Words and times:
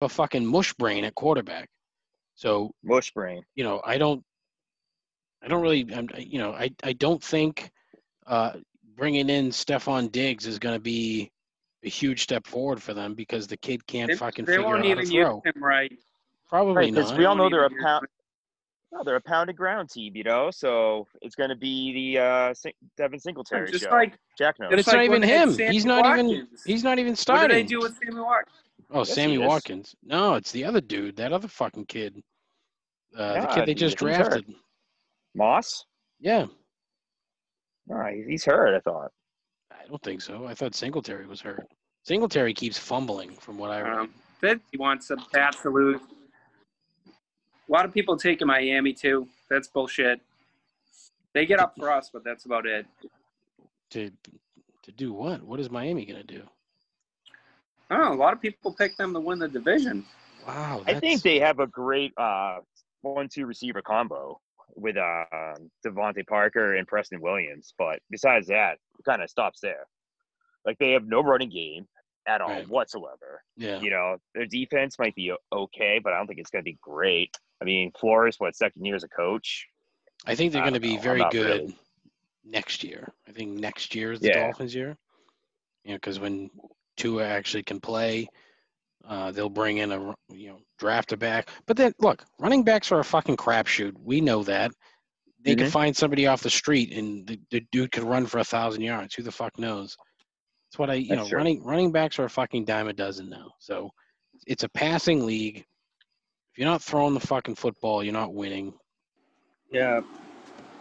a 0.00 0.08
fucking 0.08 0.46
mush 0.46 0.72
brain 0.74 1.04
at 1.04 1.14
quarterback. 1.14 1.68
So 2.34 2.70
Mush 2.84 3.10
brain. 3.12 3.42
you 3.56 3.64
know, 3.64 3.80
I 3.84 3.98
don't, 3.98 4.22
I 5.42 5.48
don't 5.48 5.62
really, 5.62 5.86
I'm, 5.94 6.08
you 6.18 6.38
know, 6.38 6.52
I 6.52 6.70
I 6.84 6.92
don't 6.92 7.22
think 7.22 7.70
uh, 8.26 8.52
bringing 8.96 9.28
in 9.28 9.48
Stefon 9.50 10.10
Diggs 10.12 10.46
is 10.46 10.58
going 10.58 10.74
to 10.74 10.80
be 10.80 11.30
a 11.84 11.88
huge 11.88 12.22
step 12.22 12.46
forward 12.46 12.82
for 12.82 12.94
them 12.94 13.14
because 13.14 13.46
the 13.46 13.56
kid 13.56 13.86
can't 13.86 14.10
They, 14.10 14.16
fucking 14.16 14.44
they 14.44 14.56
figure 14.56 14.66
out 14.68 14.76
how 14.76 14.82
to 14.82 14.88
even 14.88 15.10
use 15.10 15.24
throw. 15.24 15.42
him 15.44 15.62
right. 15.62 15.92
Probably 16.48 16.74
Right, 16.74 16.94
because 16.94 17.10
not. 17.10 17.18
we 17.18 17.24
all 17.24 17.36
know 17.36 17.48
they're 17.50 17.66
a 17.66 17.70
pound. 17.82 18.06
No, 18.90 19.04
they're 19.04 19.16
a 19.16 19.20
pound 19.20 19.50
of 19.50 19.56
ground 19.56 19.90
team, 19.90 20.16
you 20.16 20.24
know. 20.24 20.50
So 20.50 21.06
it's 21.20 21.34
going 21.34 21.50
to 21.50 21.56
be 21.56 22.14
the 22.14 22.20
uh, 22.22 22.54
Devin 22.96 23.20
Singletary 23.20 23.70
Just 23.70 23.84
show. 23.84 23.90
like 23.90 24.14
Jack 24.38 24.58
knows. 24.58 24.70
But 24.70 24.78
it's 24.78 24.86
Just 24.86 24.96
not 24.96 25.00
like 25.02 25.10
even 25.10 25.22
him. 25.22 25.52
Sammy 25.52 25.72
He's 25.74 25.84
not 25.84 26.06
even. 26.18 26.48
He's 26.64 26.82
not 26.84 26.98
even 26.98 27.14
starting. 27.14 27.42
what 27.42 27.48
starting. 27.48 27.48
do 27.48 27.62
they 27.62 27.68
do 27.68 27.80
with 27.80 27.98
Sammy 28.02 28.20
Watkins? 28.22 28.56
Oh, 28.90 29.00
Yes, 29.00 29.14
Sammy. 29.14 29.38
Watkins. 29.38 29.94
No, 30.02 30.34
it's 30.34 30.50
the 30.52 30.64
other 30.64 30.80
dude. 30.80 31.16
That 31.16 31.32
other 31.32 31.48
fucking 31.48 31.86
kid. 31.86 32.22
Uh, 33.16 33.40
the 33.42 33.46
kid 33.48 33.66
they 33.66 33.74
just 33.74 33.98
think 33.98 34.10
he's 34.10 34.18
hurt. 34.18 34.30
drafted. 34.30 34.54
Moss? 35.34 35.84
Yeah, 36.20 36.46
No, 37.86 38.04
he's 38.26 38.44
hurt. 38.44 38.74
I 38.76 38.80
thought. 38.80 39.12
I 39.70 39.86
don't 39.88 40.02
think 40.02 40.20
so. 40.20 40.46
I 40.46 40.54
thought 40.54 40.74
Singletary 40.74 41.26
was 41.26 41.40
hurt. 41.40 41.66
Singletary 42.04 42.52
keeps 42.54 42.78
fumbling, 42.78 43.30
from 43.32 43.56
what 43.58 43.70
I 43.70 43.80
read. 43.82 43.98
Um, 43.98 44.14
that 44.40 44.60
he 44.70 44.78
wants 44.78 45.08
the 45.08 45.16
Pats 45.32 45.62
to 45.62 45.70
lose. 45.70 46.00
A 47.06 47.72
lot 47.72 47.84
of 47.84 47.92
people 47.92 48.16
taking 48.16 48.46
Miami 48.46 48.92
too. 48.94 49.28
That's 49.50 49.68
bullshit. 49.68 50.20
They 51.34 51.44
get 51.46 51.60
up 51.60 51.74
for 51.78 51.90
us, 51.90 52.10
but 52.12 52.24
that's 52.24 52.46
about 52.46 52.66
it. 52.66 52.86
to 53.90 54.10
to 54.82 54.92
do 54.92 55.12
what? 55.12 55.42
What 55.42 55.60
is 55.60 55.70
Miami 55.70 56.04
gonna 56.06 56.24
do? 56.24 56.42
I 57.90 57.96
don't 57.96 58.04
know. 58.06 58.12
A 58.14 58.22
lot 58.22 58.32
of 58.34 58.40
people 58.40 58.72
pick 58.72 58.96
them 58.96 59.12
to 59.14 59.20
win 59.20 59.38
the 59.38 59.48
division. 59.48 60.04
Wow, 60.46 60.82
I 60.86 60.94
think 60.94 61.22
they 61.22 61.38
have 61.40 61.58
a 61.58 61.66
great 61.66 62.12
uh, 62.16 62.58
one-two 63.02 63.46
receiver 63.46 63.82
combo 63.82 64.40
with 64.76 64.96
uh, 64.96 65.24
DeVante 65.84 66.26
Parker 66.26 66.76
and 66.76 66.86
Preston 66.86 67.20
Williams. 67.20 67.74
But 67.78 68.00
besides 68.10 68.46
that, 68.48 68.78
it 68.98 69.04
kind 69.04 69.22
of 69.22 69.28
stops 69.30 69.60
there. 69.60 69.86
Like 70.64 70.78
they 70.78 70.92
have 70.92 71.06
no 71.06 71.22
running 71.22 71.50
game 71.50 71.86
at 72.26 72.40
all 72.40 72.48
Right. 72.50 72.68
whatsoever. 72.68 73.42
yeah. 73.56 73.80
You 73.80 73.90
know, 73.90 74.16
their 74.34 74.44
defense 74.46 74.98
might 74.98 75.14
be 75.14 75.32
okay, 75.52 75.98
but 76.02 76.12
I 76.12 76.18
don't 76.18 76.26
think 76.26 76.38
it's 76.40 76.50
going 76.50 76.62
to 76.62 76.70
be 76.70 76.78
great. 76.82 77.34
I 77.62 77.64
mean, 77.64 77.90
Flores, 77.98 78.36
what 78.38 78.54
second 78.54 78.84
year 78.84 78.94
as 78.94 79.02
a 79.04 79.08
coach? 79.08 79.66
I 80.26 80.34
think 80.34 80.52
they're 80.52 80.62
going 80.62 80.74
to 80.74 80.80
be 80.80 80.96
know. 80.96 81.02
Very 81.02 81.22
good 81.30 81.60
really- 81.62 81.78
next 82.44 82.84
year. 82.84 83.12
I 83.26 83.32
think 83.32 83.52
next 83.58 83.94
year 83.94 84.12
is 84.12 84.20
the 84.20 84.28
Yeah. 84.28 84.42
Dolphins' 84.44 84.74
year. 84.74 84.96
You 85.84 85.92
know, 85.92 85.96
because 85.96 86.20
when 86.20 86.50
Tua 86.98 87.24
actually 87.26 87.62
can 87.62 87.80
play, 87.80 88.28
uh, 89.06 89.30
they'll 89.32 89.48
bring 89.48 89.78
in 89.78 89.92
a 89.92 90.14
you 90.30 90.48
know 90.50 90.58
draft 90.78 91.12
a 91.12 91.16
back. 91.16 91.48
But 91.66 91.76
then 91.78 91.94
look, 92.00 92.24
running 92.38 92.62
backs 92.64 92.92
are 92.92 93.00
a 93.00 93.04
fucking 93.04 93.36
crapshoot. 93.38 93.94
We 93.98 94.20
know 94.20 94.42
that. 94.44 94.72
They 95.44 95.54
could 95.56 95.68
Mhm. 95.68 95.70
find 95.72 95.96
somebody 95.96 96.26
off 96.26 96.42
the 96.42 96.50
street 96.50 96.92
and 96.92 97.26
the, 97.26 97.40
the 97.50 97.60
dude 97.72 97.92
could 97.92 98.02
run 98.02 98.26
for 98.26 98.38
a 98.40 98.44
thousand 98.44 98.82
yards. 98.82 99.14
Who 99.14 99.22
the 99.22 99.32
fuck 99.32 99.58
knows? 99.58 99.96
That's 100.66 100.78
what 100.78 100.90
I 100.90 100.94
you 100.94 101.08
That's 101.08 101.22
know 101.22 101.28
true. 101.28 101.38
running 101.38 101.64
running 101.64 101.92
backs 101.92 102.18
are 102.18 102.24
a 102.24 102.30
fucking 102.30 102.64
dime 102.66 102.88
a 102.88 102.92
dozen 102.92 103.30
now. 103.30 103.52
So 103.60 103.90
it's 104.46 104.64
a 104.64 104.68
passing 104.68 105.24
league. 105.24 105.58
If 105.58 106.58
you're 106.58 106.68
not 106.68 106.82
throwing 106.82 107.14
the 107.14 107.20
fucking 107.20 107.54
football, 107.54 108.02
you're 108.02 108.12
not 108.12 108.34
winning. 108.34 108.74
Yeah, 109.70 110.00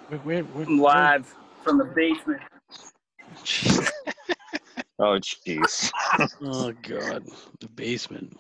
Where, 0.08 0.20
where, 0.20 0.44
where, 0.44 0.66
I'm 0.66 0.80
live 0.80 1.36
from 1.64 1.78
the 1.78 1.86
basement. 1.86 2.42
Oh, 5.00 5.20
jeez. 5.20 5.92
Oh 6.42 6.74
God, 6.82 7.24
the 7.60 7.68
basement. 7.70 8.36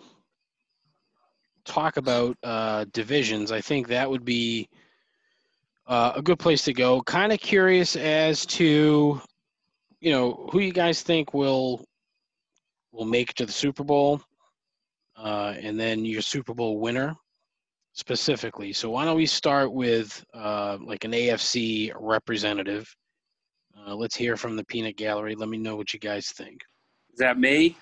Talk 1.65 1.97
about 1.97 2.37
uh, 2.43 2.85
divisions. 2.91 3.51
I 3.51 3.61
think 3.61 3.87
that 3.87 4.09
would 4.09 4.25
be 4.25 4.69
uh, 5.85 6.13
a 6.15 6.21
good 6.21 6.39
place 6.39 6.63
to 6.63 6.73
go. 6.73 7.01
Kind 7.01 7.31
of 7.31 7.39
curious 7.39 7.95
as 7.95 8.45
to, 8.47 9.21
you 9.99 10.11
know, 10.11 10.49
who 10.51 10.59
you 10.59 10.71
guys 10.71 11.01
think 11.01 11.33
will 11.33 11.85
will 12.91 13.05
make 13.05 13.31
it 13.31 13.35
to 13.37 13.45
the 13.45 13.51
Super 13.51 13.83
Bowl, 13.83 14.21
uh, 15.17 15.53
and 15.61 15.79
then 15.79 16.05
your 16.05 16.21
Super 16.21 16.53
Bowl 16.53 16.79
winner 16.79 17.15
specifically. 17.93 18.73
So 18.73 18.89
why 18.89 19.05
don't 19.05 19.17
we 19.17 19.25
start 19.25 19.71
with 19.71 20.23
uh, 20.33 20.77
like 20.81 21.03
an 21.03 21.11
AFC 21.11 21.91
representative? 21.99 22.87
Uh, 23.87 23.95
let's 23.95 24.15
hear 24.15 24.35
from 24.35 24.57
the 24.57 24.65
Peanut 24.65 24.97
Gallery. 24.97 25.35
Let 25.35 25.47
me 25.47 25.57
know 25.57 25.77
what 25.77 25.93
you 25.93 25.99
guys 25.99 26.27
think. 26.31 26.61
Is 27.13 27.19
that 27.19 27.39
me? 27.39 27.77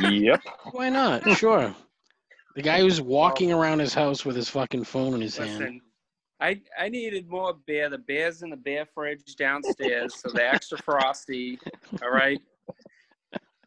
yep. 0.00 0.42
Why 0.70 0.88
not? 0.88 1.28
Sure. 1.36 1.74
The 2.56 2.62
guy 2.62 2.80
who's 2.80 3.00
walking 3.00 3.52
around 3.52 3.80
his 3.80 3.92
house 3.92 4.24
with 4.24 4.36
his 4.36 4.48
fucking 4.48 4.84
phone 4.84 5.14
in 5.14 5.20
his 5.20 5.36
hand. 5.36 5.58
Listen, 5.58 5.80
I 6.40 6.60
I 6.78 6.88
needed 6.88 7.28
more 7.28 7.54
beer. 7.66 7.90
The 7.90 7.98
beer's 7.98 8.42
in 8.42 8.50
the 8.50 8.56
beer 8.56 8.86
fridge 8.86 9.36
downstairs, 9.36 10.14
so 10.14 10.30
the 10.30 10.44
extra 10.44 10.78
frosty. 10.82 11.58
All 12.02 12.10
right. 12.10 12.40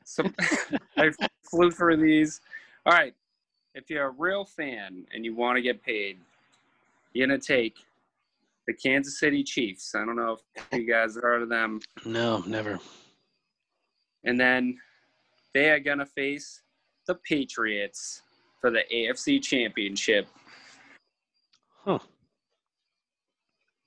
So 0.04 0.24
I 0.98 1.12
flew 1.50 1.70
through 1.72 1.98
these. 1.98 2.42
All 2.86 2.94
right. 2.94 3.14
If 3.76 3.90
you're 3.90 4.08
a 4.08 4.12
real 4.18 4.46
fan 4.46 5.06
and 5.14 5.24
you 5.24 5.36
want 5.36 5.58
to 5.58 5.62
get 5.62 5.82
paid, 5.84 6.18
you're 7.14 7.28
gonna 7.28 7.40
take 7.40 7.76
the 8.68 8.74
Kansas 8.74 9.20
City 9.20 9.44
Chiefs. 9.44 9.94
I 9.96 10.06
don't 10.06 10.16
know 10.16 10.38
if 10.56 10.80
you 10.80 10.88
guys 10.88 11.16
heard 11.16 11.42
of 11.42 11.50
them. 11.50 11.80
No, 12.06 12.40
never. 12.46 12.80
And 14.24 14.40
then 14.40 14.78
they 15.54 15.70
are 15.70 15.80
gonna 15.80 16.06
face 16.06 16.62
the 17.08 17.16
Patriots 17.28 18.22
for 18.60 18.70
the 18.70 18.84
AFC 18.94 19.42
Championship. 19.42 20.28
Huh. 21.84 22.00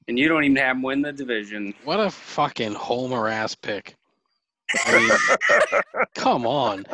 And 0.09 0.19
you 0.19 0.29
don't 0.29 0.45
even 0.45 0.57
have 0.57 0.77
them 0.77 0.83
win 0.83 1.01
the 1.01 1.13
division. 1.13 1.73
What 1.85 2.01
a 2.01 2.11
fucking 2.11 2.75
homer 2.75 3.29
ass 3.29 3.55
pick. 3.55 3.97
I 4.85 4.99
mean, 4.99 6.03
come 6.15 6.47
on. 6.47 6.85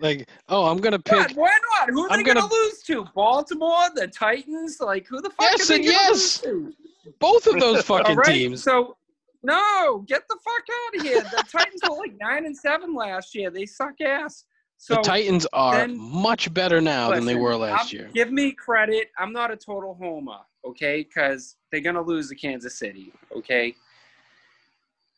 Like, 0.00 0.28
oh, 0.48 0.66
I'm 0.66 0.78
gonna 0.78 0.98
God, 0.98 1.28
pick. 1.28 1.36
why 1.36 1.50
not? 1.78 1.90
Who 1.90 2.06
are 2.06 2.10
I'm 2.12 2.18
they 2.18 2.24
gonna, 2.24 2.40
gonna- 2.40 2.52
lose 2.52 2.82
to? 2.84 3.06
Baltimore, 3.14 3.84
the 3.94 4.08
Titans? 4.08 4.78
Like 4.80 5.06
who 5.06 5.20
the 5.20 5.30
fuck 5.30 5.50
Yes 5.52 5.64
are 5.64 5.68
they 5.68 5.74
and 5.76 5.84
gonna 5.84 5.92
yes. 5.96 6.44
lose 6.44 6.74
to? 6.74 6.74
Both 7.18 7.46
of 7.46 7.60
those 7.60 7.82
fucking 7.84 8.16
right, 8.16 8.26
teams. 8.26 8.62
So 8.62 8.96
no, 9.42 10.04
get 10.06 10.22
the 10.28 10.36
fuck 10.44 10.62
out 10.72 10.96
of 10.96 11.02
here. 11.06 11.22
The 11.22 11.44
Titans 11.50 11.80
were 11.88 11.96
like 11.96 12.14
nine 12.20 12.46
and 12.46 12.56
seven 12.56 12.94
last 12.94 13.34
year. 13.34 13.50
They 13.50 13.66
suck 13.66 14.00
ass. 14.00 14.44
So 14.78 14.94
the 14.94 15.02
Titans 15.02 15.46
are 15.52 15.76
then- 15.76 15.98
much 15.98 16.52
better 16.54 16.80
now 16.80 17.10
than 17.10 17.26
they 17.26 17.36
were 17.36 17.56
last 17.56 17.92
I'm- 17.92 18.00
year. 18.00 18.10
Give 18.14 18.32
me 18.32 18.52
credit. 18.52 19.08
I'm 19.18 19.32
not 19.32 19.50
a 19.50 19.56
total 19.56 19.94
homer, 19.94 20.38
okay? 20.64 21.02
Because 21.02 21.56
they're 21.70 21.82
gonna 21.82 22.02
lose 22.02 22.28
to 22.30 22.34
Kansas 22.34 22.78
City, 22.78 23.12
okay? 23.36 23.74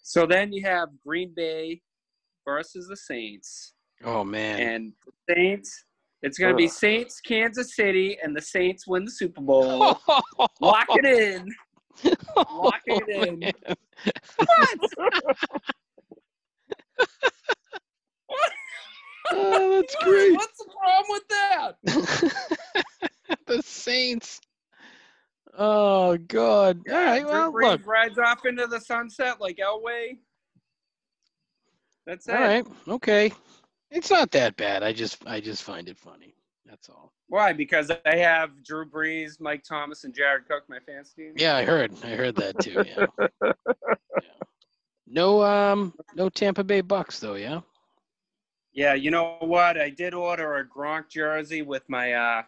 So 0.03 0.27
then 0.27 0.53
you 0.53 0.63
have 0.65 0.89
Green 1.07 1.33
Bay 1.35 1.81
versus 2.45 2.89
the 2.89 2.97
Saints, 2.97 3.75
Oh 4.05 4.25
man. 4.25 4.61
and 4.61 4.93
the 5.07 5.13
Saints. 5.35 5.85
It's 6.23 6.39
gonna 6.39 6.55
be 6.55 6.69
Saints, 6.69 7.21
Kansas 7.21 7.75
City, 7.75 8.17
and 8.23 8.37
the 8.37 8.41
Saints 8.41 8.87
win 8.87 9.05
the 9.05 9.11
Super 9.11 9.41
Bowl. 9.41 9.99
Lock 10.61 10.87
it 10.91 11.05
in. 11.05 11.49
Lock 12.37 12.81
it 12.87 13.03
oh, 13.09 13.25
in. 13.25 13.41
man. 13.41 13.53
What? 18.27 18.53
Oh, 19.33 19.77
that's 19.77 19.97
great. 20.03 20.35
What's 20.35 20.59
the 20.59 20.67
problem 20.81 21.07
with 21.09 21.29
that? 21.29 21.77
the 23.47 23.63
Saints. 23.63 24.41
Oh 25.59 26.17
God! 26.17 26.81
All 26.89 26.95
right. 26.95 27.21
Drew 27.21 27.31
Well, 27.31 27.53
Brees 27.53 27.63
look. 27.63 27.87
rides 27.87 28.19
off 28.19 28.47
into 28.47 28.67
the 28.67 28.81
sunset 28.81 29.39
like 29.41 29.59
Elway. 29.59 30.19
That's 32.07 32.27
it. 32.29 32.35
All 32.35 32.41
right. 32.41 32.67
Okay. 32.89 33.33
It's 33.93 34.11
not 34.11 34.31
that 34.31 34.57
bad. 34.57 34.83
I 34.83 34.93
just 34.93 35.23
I 35.27 35.41
just 35.41 35.63
find 35.63 35.89
it 35.89 35.99
funny. 35.99 36.35
That's 36.65 36.89
all. 36.89 37.13
Why? 37.29 37.53
Because 37.53 37.91
I 38.07 38.17
have 38.17 38.65
Drew 38.65 38.87
Brees, 38.87 39.41
Mike 39.41 39.63
Thomas, 39.63 40.05
and 40.05 40.15
Jared 40.15 40.49
Cook, 40.49 40.65
my 40.69 40.79
fantasy 40.81 41.25
team. 41.25 41.35
Yeah, 41.37 41.57
I 41.57 41.65
heard. 41.65 41.93
I 42.03 42.11
heard 42.11 42.35
that 42.37 42.59
too. 42.59 42.85
Yeah. 42.87 43.07
yeah. 43.43 44.29
No 45.07 45.43
um 45.43 45.93
no 46.15 46.31
Tampa 46.31 46.65
Bay 46.65 46.81
Bucks 46.81 47.21
though. 47.21 47.35
Yeah. 47.35 47.61
Yeah, 48.73 48.95
you 48.95 49.11
know 49.11 49.37
what? 49.41 49.79
I 49.79 49.91
did 49.91 50.15
order 50.15 50.57
a 50.57 50.65
Gronk 50.65 51.11
jersey 51.11 51.61
with 51.61 51.83
my 51.89 52.15
uh, 52.15 52.43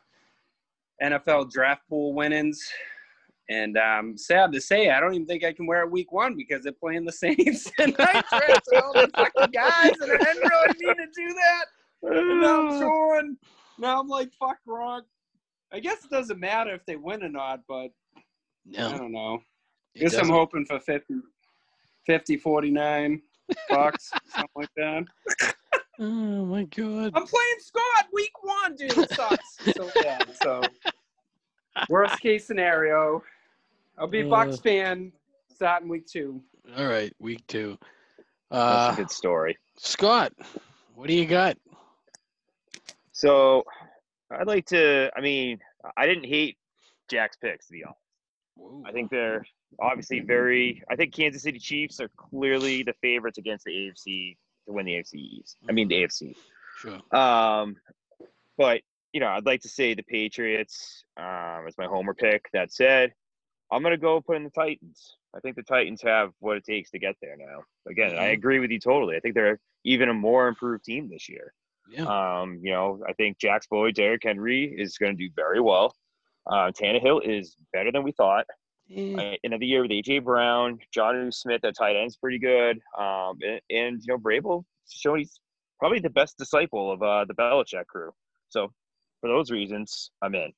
NFL 1.02 1.50
draft 1.50 1.82
pool 1.87 2.14
winnings. 2.14 2.67
And 3.50 3.76
um, 3.76 4.17
sad 4.17 4.52
to 4.52 4.61
say, 4.61 4.91
I 4.91 5.00
don't 5.00 5.12
even 5.14 5.26
think 5.26 5.44
I 5.44 5.52
can 5.52 5.67
wear 5.67 5.82
it 5.82 5.91
week 5.91 6.12
one 6.12 6.35
because 6.35 6.62
they're 6.62 6.73
playing 6.73 7.05
the 7.05 7.12
Saints. 7.25 7.70
and 7.79 7.94
I 7.99 8.23
drafted 8.31 8.82
all 8.82 8.93
the 8.94 9.11
fucking 9.14 9.52
guys, 9.52 9.93
and 10.00 10.12
I 10.12 10.17
didn't 10.17 10.49
really 10.49 10.75
mean 10.81 10.96
to 10.96 11.06
do 11.14 11.35
that. 11.35 11.64
And 12.02 12.41
now 12.41 12.69
I'm 12.69 12.81
torn. 12.82 13.37
Now 13.79 14.00
I'm 14.00 14.08
like, 14.08 14.31
fuck 14.38 14.58
Gronk. 14.67 15.02
I 15.73 15.81
guess 15.81 16.05
it 16.05 16.11
doesn't 16.11 16.38
matter 16.38 16.73
if 16.73 16.87
they 16.87 16.96
win 16.96 17.23
or 17.23 17.29
not, 17.29 17.61
but 17.69 17.88
I 18.79 18.96
don't 18.96 19.12
know. 19.12 19.41
it 19.94 20.00
guess 20.00 20.14
I'm 20.14 20.29
hoping 20.29 20.64
for 20.64 20.79
50, 20.79 21.14
50 22.06 22.37
49 22.37 23.23
bucks, 23.69 24.11
something 24.29 24.49
like 24.55 24.69
that. 24.76 25.05
Oh 25.99 26.44
my 26.44 26.64
god. 26.64 27.12
I'm 27.14 27.26
playing 27.26 27.58
Scott 27.58 28.06
week 28.12 28.32
one, 28.43 28.76
dude. 28.76 28.97
It 28.97 29.11
sucks 29.11 29.58
so 29.75 29.90
bad. 30.02 30.26
So 30.43 30.62
worst 31.88 32.20
case 32.20 32.47
scenario, 32.47 33.23
I'll 33.99 34.06
be 34.06 34.20
a 34.20 34.29
Bucks 34.29 34.58
Uh. 34.58 34.62
fan 34.62 35.12
starting 35.49 35.88
week 35.88 36.06
two. 36.06 36.43
All 36.76 36.87
right, 36.87 37.12
week 37.19 37.46
two. 37.46 37.79
That's 38.50 38.91
Uh, 38.91 38.93
a 38.93 38.96
good 38.96 39.11
story. 39.11 39.58
Scott, 39.76 40.32
what 40.94 41.08
do 41.08 41.14
you 41.14 41.26
got? 41.26 41.56
So 43.12 43.64
I'd 44.31 44.46
like 44.46 44.67
to. 44.67 45.11
I 45.17 45.20
mean, 45.20 45.61
I 45.96 46.06
didn't 46.06 46.25
hate 46.26 46.56
Jack's 47.08 47.37
picks 47.37 47.67
to 47.67 47.73
be 47.73 47.85
honest. 47.85 48.87
I 48.87 48.93
think 48.93 49.11
they're 49.11 49.44
obviously 49.81 50.20
very. 50.20 50.82
I 50.88 50.97
think 50.97 51.14
Kansas 51.14 51.43
City 51.43 51.58
Chiefs 51.58 52.00
are 52.00 52.08
clearly 52.17 52.82
the 52.82 52.94
favorites 52.94 53.38
against 53.38 53.64
the 53.64 53.73
AFC 53.73 54.37
to 54.67 54.73
win 54.73 54.87
the 54.87 54.94
AFC 54.94 55.14
East. 55.14 55.56
I 55.69 55.73
mean 55.73 55.88
the 55.88 56.02
AFC. 56.02 56.35
Sure. 56.79 57.00
Um, 57.17 57.76
but 58.56 58.82
you 59.12 59.20
know, 59.20 59.29
I'd 59.29 59.47
like 59.47 59.61
to 59.62 59.69
say 59.69 59.94
the 59.94 60.02
Patriots 60.02 61.05
um, 61.17 61.67
as 61.69 61.76
my 61.79 61.87
homer 61.87 62.14
pick. 62.14 62.47
That 62.52 62.73
said, 62.73 63.12
I'm 63.75 63.82
gonna 63.82 63.97
go 63.99 64.21
put 64.21 64.37
in 64.37 64.44
the 64.44 64.50
Titans. 64.50 65.17
I 65.35 65.41
think 65.41 65.56
the 65.56 65.62
Titans 65.62 66.00
have 66.03 66.32
what 66.38 66.56
it 66.56 66.65
takes 66.65 66.91
to 66.93 66.99
get 66.99 67.17
there 67.21 67.37
now. 67.37 67.62
Again, 67.91 68.17
I 68.17 68.29
Mhm. 68.29 68.32
agree 68.35 68.59
with 68.61 68.71
you 68.71 68.79
totally. 68.79 69.17
I 69.17 69.21
think 69.21 69.35
they're 69.35 69.61
even 69.85 70.09
a 70.09 70.15
more 70.15 70.47
improved 70.49 70.85
team 70.85 71.09
this 71.09 71.29
year. 71.29 71.53
Yeah. 71.88 72.05
Um, 72.05 72.61
you 72.62 72.71
know, 72.73 73.03
I 73.06 73.12
think 73.15 73.38
Jax 73.38 73.67
Boyd, 73.67 73.94
Derrick 73.97 74.23
Henry 74.25 74.65
is 74.81 74.97
going 74.97 75.17
to 75.17 75.23
do 75.29 75.31
very 75.37 75.61
well. 75.61 75.94
Uh, 76.47 76.71
Tannehill 76.71 77.23
is 77.26 77.56
better 77.73 77.91
than 77.93 78.03
we 78.05 78.12
thought. 78.12 78.47
Eh, 78.91 79.15
Uh, 79.17 79.37
another 79.44 79.65
year 79.65 79.82
with 79.82 79.91
AJ 79.91 80.21
Brown, 80.21 80.79
Jonnu 80.97 81.32
Smith 81.35 81.65
at 81.65 81.75
tight 81.76 81.97
end's 81.97 82.17
pretty 82.17 82.38
good. 82.38 82.81
Um, 82.97 83.38
and, 83.43 83.61
and 83.71 84.00
you 84.03 84.15
know, 84.15 84.19
Vrabel 84.19 84.65
showing 84.88 85.21
he's 85.21 85.41
probably 85.79 85.99
the 86.00 86.11
best 86.11 86.38
disciple 86.38 86.91
of 86.93 87.03
uh, 87.03 87.25
the 87.25 87.35
Belichick 87.35 87.87
crew. 87.87 88.15
So 88.50 88.73
for 89.21 89.29
those 89.29 89.50
reasons, 89.50 90.11
I'm 90.23 90.35
in. 90.35 90.53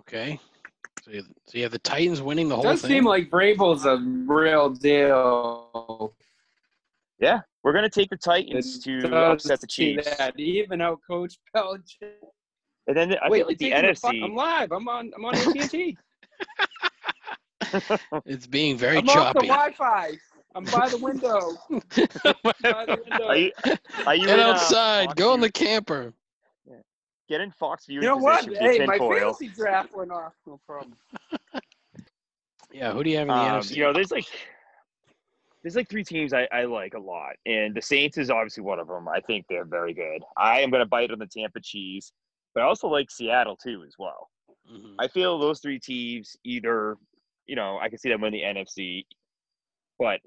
okay. 0.00 0.38
So 1.04 1.10
you, 1.12 1.22
so 1.46 1.56
you 1.58 1.62
have 1.62 1.72
the 1.72 1.78
Titans 1.78 2.20
winning 2.20 2.48
the 2.48 2.54
It 2.54 2.56
whole 2.56 2.64
does 2.64 2.82
thing. 2.82 2.88
seem 2.90 3.04
like 3.04 3.30
Vrabel's 3.30 3.86
a 3.86 3.96
real 3.98 4.70
deal. 4.70 6.12
Yeah, 7.20 7.40
we're 7.62 7.72
gonna 7.72 7.88
take 7.90 8.10
the 8.10 8.16
Titans 8.16 8.84
It 8.86 9.00
to 9.00 9.16
upset 9.16 9.60
the 9.60 9.66
see 9.70 9.96
Chiefs, 9.96 10.16
That. 10.16 10.38
Even 10.38 10.80
out 10.80 11.00
Coach 11.08 11.36
Belichick. 11.54 12.12
and 12.86 12.96
then 12.96 13.16
I 13.22 13.28
Wait, 13.28 13.38
feel 13.38 13.46
like 13.48 13.58
the 13.58 13.70
taking 13.70 13.94
fu- 13.94 14.08
NFC. 14.08 14.24
I'm 14.24 14.34
live. 14.34 14.72
I'm 14.72 14.88
on. 14.88 15.12
I'm 15.16 15.24
on 15.24 15.34
AT&T. 15.36 15.96
it's 18.26 18.46
being 18.46 18.76
very 18.76 18.98
I'm 18.98 19.08
off 19.08 19.34
the 19.34 19.40
choppy. 19.40 19.48
Wi-Fi. 19.48 20.10
I'm 20.54 20.64
by 20.64 20.88
the 20.88 20.98
window. 20.98 21.52
by 21.70 22.84
the 22.86 22.98
window. 23.08 23.26
are 23.28 23.36
you? 23.36 23.52
Are 24.06 24.14
you 24.14 24.26
Get 24.26 24.38
in, 24.38 24.44
uh, 24.44 24.50
outside. 24.50 25.06
Fox 25.06 25.14
Go 25.18 25.34
in 25.34 25.40
the 25.40 25.50
camper. 25.52 26.14
Get 27.28 27.40
in 27.42 27.50
Fox 27.52 27.86
viewing 27.86 28.02
you 28.04 28.08
know 28.08 28.16
what? 28.16 28.44
Hey, 28.46 28.84
my 28.86 28.96
tinfoil. 28.98 29.18
fantasy 29.34 29.48
draft 29.48 29.94
went 29.94 30.10
off. 30.10 30.32
No 30.46 30.60
problem. 30.66 30.96
Yeah. 32.70 32.92
Who 32.92 33.02
do 33.02 33.08
you 33.10 33.16
have 33.16 33.28
in 33.28 33.34
the 33.34 33.40
Um, 33.40 33.60
NFC? 33.60 33.76
you 33.76 33.82
know, 33.84 33.92
there's 33.94 34.10
like 34.10 34.26
there's 35.62 35.74
like 35.74 35.88
three 35.88 36.04
teams 36.04 36.34
I, 36.34 36.46
I 36.52 36.64
like 36.64 36.92
a 36.92 36.98
lot, 37.00 37.32
and 37.46 37.74
the 37.74 37.80
Saints 37.80 38.18
is 38.18 38.30
obviously 38.30 38.62
one 38.62 38.78
of 38.78 38.88
them. 38.88 39.08
I 39.08 39.20
think 39.20 39.46
they're 39.48 39.64
very 39.64 39.94
good. 39.94 40.22
I 40.36 40.60
am 40.60 40.70
going 40.70 40.82
to 40.82 40.86
bite 40.86 41.10
on 41.10 41.18
the 41.18 41.26
Tampa 41.26 41.60
cheese, 41.62 42.12
but 42.54 42.62
I 42.62 42.66
also 42.66 42.86
like 42.88 43.10
Seattle 43.10 43.56
too 43.56 43.84
as 43.86 43.94
well. 43.98 44.28
Mhm. 44.70 44.96
I 44.98 45.08
feel 45.08 45.38
those 45.38 45.60
three 45.60 45.80
teams 45.80 46.36
either, 46.44 46.96
you 47.46 47.56
know, 47.56 47.78
I 47.80 47.88
can 47.88 47.96
see 47.98 48.10
them 48.10 48.20
win 48.20 48.34
the 48.34 48.42
NFC, 48.42 49.06
but 49.98 50.20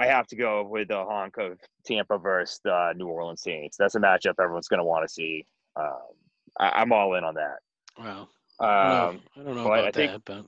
I 0.00 0.06
have 0.06 0.26
to 0.28 0.36
go 0.36 0.64
with 0.64 0.88
the 0.88 1.04
honk 1.04 1.36
of 1.38 1.58
Tampa 1.86 2.18
versus 2.18 2.60
the 2.64 2.94
New 2.96 3.06
Orleans 3.06 3.42
Saints. 3.42 3.76
That's 3.76 3.94
a 3.94 4.00
matchup 4.00 4.34
everyone's 4.40 4.68
going 4.68 4.78
to 4.78 4.84
want 4.84 5.06
to 5.06 5.12
see. 5.12 5.46
Um, 5.78 5.98
I, 6.58 6.70
I'm 6.80 6.92
all 6.92 7.14
in 7.14 7.24
on 7.24 7.34
that. 7.34 7.58
Wow. 7.98 8.28
I 8.60 9.06
Um, 9.08 9.20
don't 9.36 9.36
know, 9.36 9.42
I 9.42 9.44
don't 9.44 9.56
know 9.56 9.68
but 9.68 9.84
I 9.84 9.90
think- 9.92 10.12
that, 10.12 10.24
but 10.24 10.46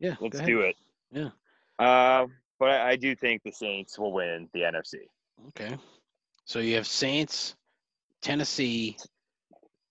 yeah. 0.00 0.16
let's 0.20 0.40
do 0.40 0.60
it. 0.60 0.76
Yeah. 1.12 1.30
Um, 1.78 2.32
but 2.58 2.70
I, 2.70 2.90
I 2.90 2.96
do 2.96 3.14
think 3.14 3.42
the 3.44 3.52
Saints 3.52 3.98
will 3.98 4.12
win 4.12 4.48
the 4.52 4.60
NFC. 4.60 4.94
Okay. 5.48 5.76
So 6.44 6.58
you 6.58 6.74
have 6.76 6.86
Saints, 6.86 7.54
Tennessee, 8.20 8.96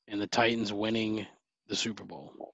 and 0.07 0.21
the 0.21 0.27
Titans 0.27 0.71
winning 0.73 1.25
the 1.67 1.75
Super 1.75 2.03
Bowl. 2.03 2.53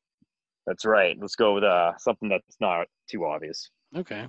That's 0.67 0.85
right. 0.85 1.17
Let's 1.19 1.35
go 1.35 1.55
with 1.55 1.63
uh, 1.63 1.97
something 1.97 2.29
that's 2.29 2.57
not 2.59 2.87
too 3.09 3.25
obvious. 3.25 3.69
Okay. 3.95 4.27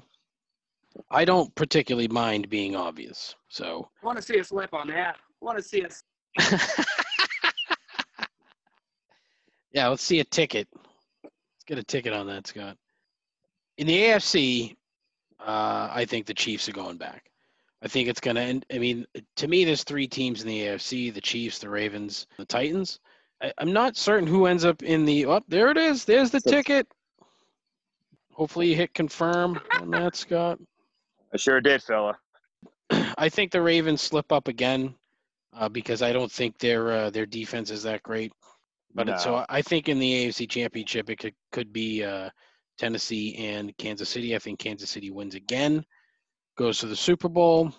I 1.11 1.25
don't 1.25 1.55
particularly 1.55 2.09
mind 2.09 2.49
being 2.49 2.75
obvious. 2.75 3.35
So 3.49 3.89
I 4.03 4.07
want 4.07 4.17
to 4.19 4.23
see 4.23 4.41
us 4.41 4.49
slip 4.49 4.73
on 4.75 4.89
that. 4.89 5.17
I 5.41 5.45
want 5.45 5.59
to 5.59 5.63
see 5.63 5.85
us. 5.85 6.03
yeah, 9.73 9.89
let's 9.89 10.03
see 10.03 10.21
a 10.21 10.25
ticket. 10.25 10.69
Let's 11.23 11.65
get 11.67 11.79
a 11.79 11.83
ticket 11.83 12.13
on 12.13 12.27
that, 12.27 12.47
Scott. 12.47 12.77
In 13.79 13.87
the 13.87 13.99
AFC, 13.99 14.77
uh, 15.41 15.89
I 15.93 16.05
think 16.05 16.27
the 16.27 16.35
Chiefs 16.35 16.69
are 16.69 16.73
going 16.73 16.97
back. 16.97 17.31
I 17.83 17.89
think 17.89 18.09
it's 18.09 18.21
going 18.21 18.37
to 18.37 18.43
end. 18.43 18.67
I 18.73 18.79
mean, 18.79 19.07
to 19.37 19.49
me, 19.49 19.65
there's 19.65 19.85
three 19.85 20.07
teams 20.07 20.43
in 20.43 20.49
the 20.49 20.61
AFC 20.61 21.13
the 21.15 21.21
Chiefs, 21.21 21.59
the 21.59 21.71
Ravens, 21.71 22.27
the 22.37 22.45
Titans. 22.45 23.01
I, 23.43 23.53
I'm 23.59 23.73
not 23.73 23.97
certain 23.97 24.27
who 24.27 24.47
ends 24.47 24.65
up 24.65 24.83
in 24.83 25.05
the. 25.05 25.27
Oh, 25.27 25.41
there 25.49 25.71
it 25.71 25.79
is. 25.79 26.05
There's 26.05 26.31
the 26.31 26.41
ticket. 26.41 26.87
Hopefully, 28.33 28.69
you 28.69 28.77
hit 28.77 28.93
confirm 28.93 29.61
on 29.81 29.91
that, 29.91 30.17
Scott. 30.17 30.59
I 31.33 31.37
sure 31.37 31.61
did, 31.61 31.83
fella. 31.83 32.19
I 32.91 33.29
think 33.29 33.51
the 33.51 33.63
Ravens 33.63 34.03
slip 34.03 34.33
up 34.33 34.49
again 34.49 34.95
uh, 35.53 35.69
because 35.69 36.03
I 36.03 36.13
don't 36.13 36.31
think 36.31 36.59
their 36.59 36.93
uh, 36.93 37.11
their 37.11 37.27
defense 37.27 37.71
is 37.71 37.83
that 37.85 38.03
great. 38.03 38.33
But 38.95 39.09
it, 39.09 39.21
so 39.21 39.45
I 39.49 39.63
think 39.63 39.89
in 39.89 39.99
the 39.99 40.27
AFC 40.27 40.49
Championship 40.49 41.11
it 41.11 41.19
could 41.19 41.35
could 41.53 41.73
be 41.73 42.03
uh, 42.05 42.31
Tennessee 42.79 43.37
and 43.37 43.77
Kansas 43.77 44.09
City. 44.09 44.35
I 44.35 44.39
think 44.39 44.59
Kansas 44.59 44.91
City 44.91 45.11
wins 45.11 45.35
again, 45.35 45.85
goes 46.57 46.79
to 46.79 46.87
the 46.87 46.97
Super 46.97 47.29
Bowl. 47.29 47.73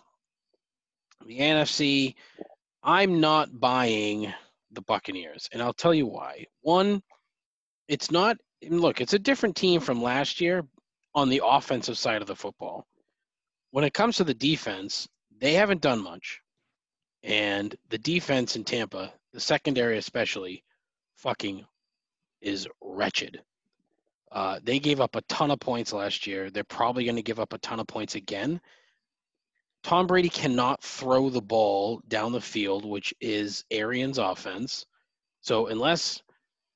The 1.26 1.40
NFC, 1.40 2.16
I'm 2.84 3.20
not 3.20 3.60
buying 3.60 4.34
the 4.72 4.82
Buccaneers, 4.82 5.50
and 5.52 5.62
I'll 5.62 5.74
tell 5.74 5.94
you 5.94 6.08
why. 6.08 6.46
One, 6.62 7.02
it's 7.88 8.12
not. 8.12 8.38
Look, 8.68 9.02
it's 9.02 9.14
a 9.14 9.20
different 9.20 9.56
team 9.56 9.82
from 9.82 10.02
last 10.02 10.40
year 10.40 10.64
on 11.14 11.30
the 11.30 11.42
offensive 11.44 11.98
side 11.98 12.22
of 12.22 12.28
the 12.28 12.36
football. 12.36 12.86
When 13.72 13.84
it 13.84 13.94
comes 13.94 14.18
to 14.18 14.24
the 14.24 14.34
defense, 14.34 15.08
they 15.40 15.54
haven't 15.54 15.82
done 15.82 16.02
much. 16.02 16.42
And 17.24 17.76
the 17.90 17.98
defense 17.98 18.56
in 18.56 18.64
Tampa, 18.64 19.14
the 19.34 19.40
secondary 19.40 19.98
especially, 19.98 20.64
fucking 21.22 21.66
is 22.42 22.68
wretched. 22.82 23.42
Uh, 24.32 24.60
they 24.64 24.80
gave 24.80 25.02
up 25.02 25.16
a 25.16 25.22
ton 25.24 25.52
of 25.52 25.60
points 25.60 25.94
last 25.94 26.26
year. 26.26 26.50
They're 26.50 26.64
probably 26.64 27.04
going 27.04 27.18
to 27.18 27.22
give 27.22 27.40
up 27.40 27.54
a 27.54 27.58
ton 27.58 27.80
of 27.80 27.88
points 27.88 28.16
again. 28.16 28.62
Tom 29.84 30.08
Brady 30.08 30.30
cannot 30.30 30.84
throw 30.84 31.30
the 31.30 31.42
ball 31.42 32.02
down 32.08 32.32
the 32.32 32.42
field, 32.42 32.86
which 32.86 33.14
is 33.20 33.66
Arians' 33.72 34.20
offense. 34.20 34.86
So 35.42 35.68
unless 35.68 36.22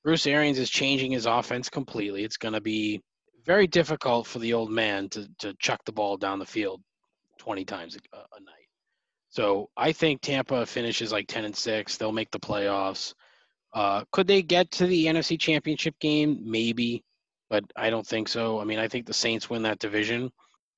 Bruce 0.04 0.26
Arians 0.26 0.58
is 0.58 0.70
changing 0.70 1.12
his 1.12 1.26
offense 1.26 1.70
completely, 1.70 2.24
it's 2.24 2.36
going 2.36 2.54
to 2.54 2.60
be 2.60 3.00
very 3.44 3.66
difficult 3.66 4.26
for 4.26 4.40
the 4.40 4.52
old 4.52 4.70
man 4.70 5.08
to, 5.10 5.28
to 5.38 5.54
chuck 5.60 5.80
the 5.84 5.92
ball 5.92 6.16
down 6.16 6.40
the 6.40 6.46
field 6.46 6.82
20 7.38 7.64
times 7.64 7.96
a, 7.96 8.16
a 8.16 8.40
night. 8.40 8.52
So 9.30 9.70
I 9.76 9.92
think 9.92 10.20
Tampa 10.20 10.66
finishes 10.66 11.12
like 11.12 11.26
10 11.28 11.44
and 11.44 11.56
6. 11.56 11.96
They'll 11.96 12.12
make 12.12 12.30
the 12.32 12.40
playoffs. 12.40 13.14
Uh, 13.76 14.02
could 14.10 14.26
they 14.26 14.40
get 14.40 14.70
to 14.70 14.86
the 14.86 15.04
NFC 15.04 15.38
Championship 15.38 15.94
game? 16.00 16.40
Maybe, 16.42 17.04
but 17.50 17.62
I 17.76 17.90
don't 17.90 18.06
think 18.06 18.26
so. 18.26 18.58
I 18.58 18.64
mean, 18.64 18.78
I 18.78 18.88
think 18.88 19.04
the 19.04 19.12
Saints 19.12 19.50
win 19.50 19.62
that 19.64 19.78
division. 19.78 20.30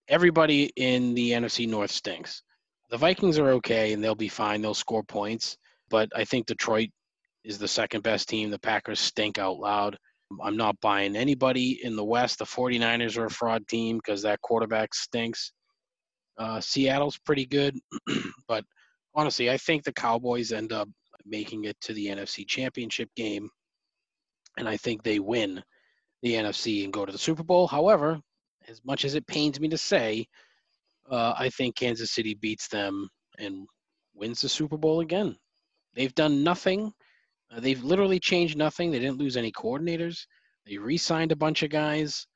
Everybody 0.08 0.72
in 0.74 1.14
the 1.14 1.30
NFC 1.30 1.68
North 1.68 1.92
stinks. 1.92 2.42
The 2.90 2.96
Vikings 2.96 3.38
are 3.38 3.50
okay 3.50 3.92
and 3.92 4.02
they'll 4.02 4.16
be 4.16 4.28
fine. 4.28 4.60
They'll 4.60 4.74
score 4.74 5.04
points, 5.04 5.56
but 5.88 6.08
I 6.16 6.24
think 6.24 6.46
Detroit 6.46 6.88
is 7.44 7.56
the 7.56 7.68
second 7.68 8.02
best 8.02 8.28
team. 8.28 8.50
The 8.50 8.58
Packers 8.58 8.98
stink 8.98 9.38
out 9.38 9.60
loud. 9.60 9.96
I'm 10.42 10.56
not 10.56 10.80
buying 10.80 11.14
anybody 11.14 11.78
in 11.84 11.94
the 11.94 12.04
West. 12.04 12.40
The 12.40 12.46
49ers 12.46 13.16
are 13.16 13.26
a 13.26 13.30
fraud 13.30 13.68
team 13.68 13.98
because 13.98 14.22
that 14.22 14.40
quarterback 14.42 14.92
stinks. 14.92 15.52
Uh, 16.36 16.60
Seattle's 16.60 17.18
pretty 17.18 17.46
good, 17.46 17.78
but 18.48 18.64
honestly, 19.14 19.50
I 19.50 19.56
think 19.56 19.84
the 19.84 19.92
Cowboys 19.92 20.50
end 20.50 20.72
up 20.72 20.88
making 21.28 21.64
it 21.64 21.80
to 21.82 21.92
the 21.92 22.06
NFC 22.06 22.46
Championship 22.46 23.08
game, 23.16 23.48
and 24.56 24.68
I 24.68 24.76
think 24.76 25.02
they 25.02 25.18
win 25.18 25.62
the 26.22 26.34
NFC 26.34 26.84
and 26.84 26.92
go 26.92 27.06
to 27.06 27.12
the 27.12 27.18
Super 27.18 27.44
Bowl. 27.44 27.66
However, 27.66 28.20
as 28.68 28.80
much 28.84 29.04
as 29.04 29.14
it 29.14 29.26
pains 29.26 29.60
me 29.60 29.68
to 29.68 29.78
say, 29.78 30.26
uh, 31.10 31.34
I 31.38 31.48
think 31.50 31.76
Kansas 31.76 32.12
City 32.12 32.34
beats 32.34 32.68
them 32.68 33.08
and 33.38 33.66
wins 34.14 34.40
the 34.40 34.48
Super 34.48 34.76
Bowl 34.76 35.00
again. 35.00 35.36
They've 35.94 36.14
done 36.14 36.44
nothing. 36.44 36.92
Uh, 37.50 37.60
they've 37.60 37.82
literally 37.82 38.20
changed 38.20 38.58
nothing. 38.58 38.90
They 38.90 38.98
didn't 38.98 39.18
lose 39.18 39.36
any 39.36 39.52
coordinators. 39.52 40.26
They 40.66 40.76
re-signed 40.76 41.32
a 41.32 41.36
bunch 41.36 41.62
of 41.62 41.70
guys. 41.70 42.26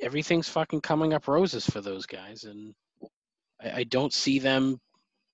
Everything's 0.00 0.48
fucking 0.48 0.80
coming 0.80 1.12
up 1.12 1.28
roses 1.28 1.66
for 1.66 1.80
those 1.80 2.06
guys, 2.06 2.44
and 2.44 2.74
I, 3.62 3.80
I 3.80 3.84
don't 3.84 4.12
see 4.12 4.38
them 4.38 4.78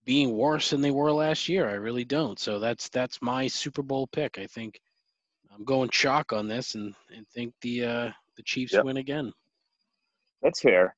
being 0.04 0.36
worse 0.36 0.70
than 0.70 0.80
they 0.80 0.90
were 0.90 1.12
last 1.12 1.48
year. 1.48 1.68
I 1.68 1.74
really 1.74 2.04
don't. 2.04 2.38
So 2.38 2.58
that's 2.58 2.88
that's 2.88 3.22
my 3.22 3.46
Super 3.46 3.82
Bowl 3.82 4.06
pick. 4.08 4.38
I 4.38 4.46
think 4.46 4.80
I'm 5.54 5.64
going 5.64 5.90
chalk 5.90 6.32
on 6.32 6.48
this 6.48 6.74
and, 6.74 6.94
and 7.14 7.26
think 7.28 7.54
the 7.62 7.84
uh, 7.84 8.10
the 8.36 8.42
Chiefs 8.44 8.72
Yep. 8.72 8.84
win 8.84 8.96
again. 8.96 9.32
That's 10.42 10.60
fair. 10.60 10.96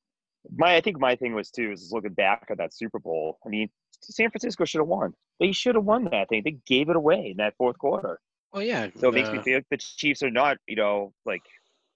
My 0.56 0.76
I 0.76 0.80
think 0.80 0.99
my 0.99 1.16
thing 1.16 1.34
was 1.34 1.50
too 1.50 1.73
is 1.73 1.90
looking 1.92 2.12
back 2.12 2.46
at 2.50 2.58
that 2.58 2.75
Super 2.75 2.99
Bowl. 2.99 3.38
I 3.44 3.49
mean, 3.49 3.68
San 4.00 4.30
Francisco 4.30 4.64
should 4.64 4.80
have 4.80 4.88
won. 4.88 5.14
They 5.40 5.52
should 5.52 5.75
have 5.75 5.84
won 5.84 6.04
that 6.04 6.28
thing. 6.28 6.42
They 6.44 6.56
gave 6.66 6.88
it 6.88 6.96
away 6.96 7.30
in 7.30 7.37
that 7.38 7.56
fourth 7.56 7.78
quarter. 7.78 8.20
Oh 8.52 8.61
yeah. 8.61 8.88
So 8.96 9.08
it 9.08 9.14
makes 9.14 9.32
me 9.32 9.38
uh, 9.38 9.42
feel 9.42 9.56
like 9.58 9.66
the 9.70 9.76
Chiefs 9.78 10.23
are 10.23 10.30
not, 10.30 10.58
you 10.66 10.76
know, 10.76 11.12
like 11.26 11.42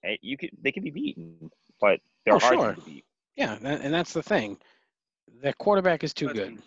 eh, 0.05 0.17
you 0.21 0.37
can 0.37 0.51
they 0.63 0.73
can 0.73 0.83
be 0.83 0.91
beaten, 0.91 1.51
but 1.81 2.01
they're 2.25 2.35
Oh, 2.35 2.39
hard 2.39 2.59
sure. 2.59 2.75
to 2.75 2.81
beat. 2.83 3.05
yeah, 3.37 3.57
and 3.63 3.95
that's 3.95 4.13
the 4.13 4.23
thing. 4.23 4.59
That 5.43 5.57
quarterback 5.59 6.03
is 6.03 6.13
too 6.15 6.27
Listen, 6.29 6.55
good. 6.57 6.63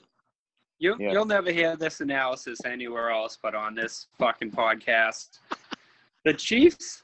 You 0.81 0.97
Yeah. 0.99 1.11
you'll 1.11 1.25
never 1.25 1.51
hear 1.51 1.75
this 1.75 2.01
analysis 2.01 2.65
anywhere 2.65 3.11
else 3.11 3.37
but 3.39 3.53
on 3.53 3.75
this 3.75 4.07
fucking 4.17 4.49
podcast. 4.51 5.37
The 6.23 6.33
Chiefs 6.33 7.03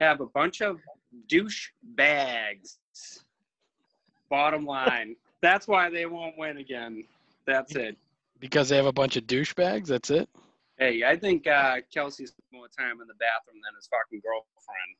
have 0.00 0.22
a 0.22 0.26
bunch 0.26 0.62
of 0.62 0.80
douche 1.28 1.68
bags. 1.82 2.78
Bottom 4.30 4.64
line. 4.64 5.16
That's 5.42 5.68
why 5.68 5.90
they 5.90 6.06
won't 6.06 6.38
win 6.38 6.56
again. 6.56 7.04
That's 7.46 7.76
it. 7.76 7.98
Because 8.40 8.70
they 8.70 8.76
have 8.76 8.86
a 8.86 8.92
bunch 8.92 9.16
of 9.16 9.24
douchebags. 9.24 9.88
That's 9.88 10.08
it. 10.10 10.26
Hey, 10.78 11.04
I 11.04 11.14
think 11.16 11.46
uh, 11.46 11.80
Kelce's 11.94 12.32
more 12.52 12.68
time 12.68 13.02
in 13.02 13.06
the 13.06 13.14
bathroom 13.20 13.60
than 13.64 13.74
his 13.76 13.88
fucking 13.92 14.22
girlfriend. 14.24 14.94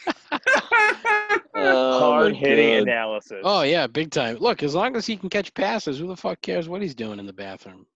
Oh, 1.56 1.98
hard 2.00 2.34
hitting 2.34 2.80
God. 2.80 2.88
analysis. 2.88 3.40
Oh 3.44 3.62
yeah, 3.62 3.86
big 3.86 4.10
time. 4.10 4.36
Look, 4.36 4.62
as 4.62 4.74
long 4.74 4.96
as 4.96 5.06
he 5.06 5.16
can 5.16 5.30
catch 5.30 5.54
passes, 5.54 5.98
who 5.98 6.08
the 6.08 6.16
fuck 6.16 6.40
cares 6.42 6.68
what 6.68 6.82
he's 6.82 6.94
doing 6.96 7.18
in 7.18 7.26
the 7.26 7.32
bathroom? 7.32 7.86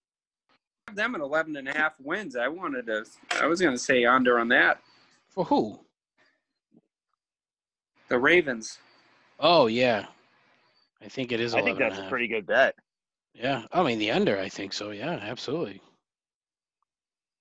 them 0.94 1.14
at 1.14 1.20
11 1.20 1.56
and 1.56 1.68
a 1.68 1.76
half 1.76 1.92
wins. 2.00 2.36
I 2.36 2.48
wanted 2.48 2.86
to, 2.86 3.04
I 3.40 3.46
was 3.46 3.60
going 3.60 3.74
to 3.74 3.78
say 3.78 4.04
under 4.04 4.38
on 4.38 4.48
that. 4.48 4.80
For 5.28 5.44
who? 5.44 5.80
The 8.08 8.18
Ravens. 8.18 8.78
Oh 9.38 9.66
yeah, 9.66 10.06
I 11.02 11.08
think 11.08 11.30
it 11.30 11.40
is. 11.40 11.54
I 11.54 11.58
think 11.62 11.78
11 11.78 11.82
and 11.82 11.90
that's 11.90 11.98
a 11.98 12.02
half. 12.02 12.10
pretty 12.10 12.26
good 12.26 12.46
bet. 12.46 12.74
Yeah, 13.34 13.64
I 13.70 13.82
mean 13.82 13.98
the 13.98 14.10
under. 14.10 14.38
I 14.38 14.48
think 14.48 14.72
so. 14.72 14.90
Yeah, 14.90 15.18
absolutely. 15.22 15.80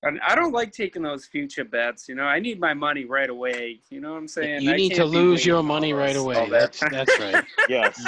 And 0.03 0.19
I 0.25 0.35
don't 0.35 0.53
like 0.53 0.71
taking 0.71 1.01
those 1.01 1.25
future 1.25 1.63
bets. 1.63 2.07
You 2.07 2.15
know, 2.15 2.23
I 2.23 2.39
need 2.39 2.59
my 2.59 2.73
money 2.73 3.05
right 3.05 3.29
away. 3.29 3.79
You 3.89 3.99
know 3.99 4.11
what 4.11 4.19
I'm 4.19 4.27
saying? 4.27 4.61
you 4.61 4.71
I 4.71 4.75
need 4.75 4.93
to 4.95 5.05
lose 5.05 5.45
your 5.45 5.57
waiting 5.57 5.71
all 5.71 5.75
money 5.75 5.93
right 5.93 6.15
away. 6.15 6.37
all 6.37 6.49
That's 6.49 6.79
that's 6.79 7.19
right. 7.19 7.43
Yes. 7.69 7.99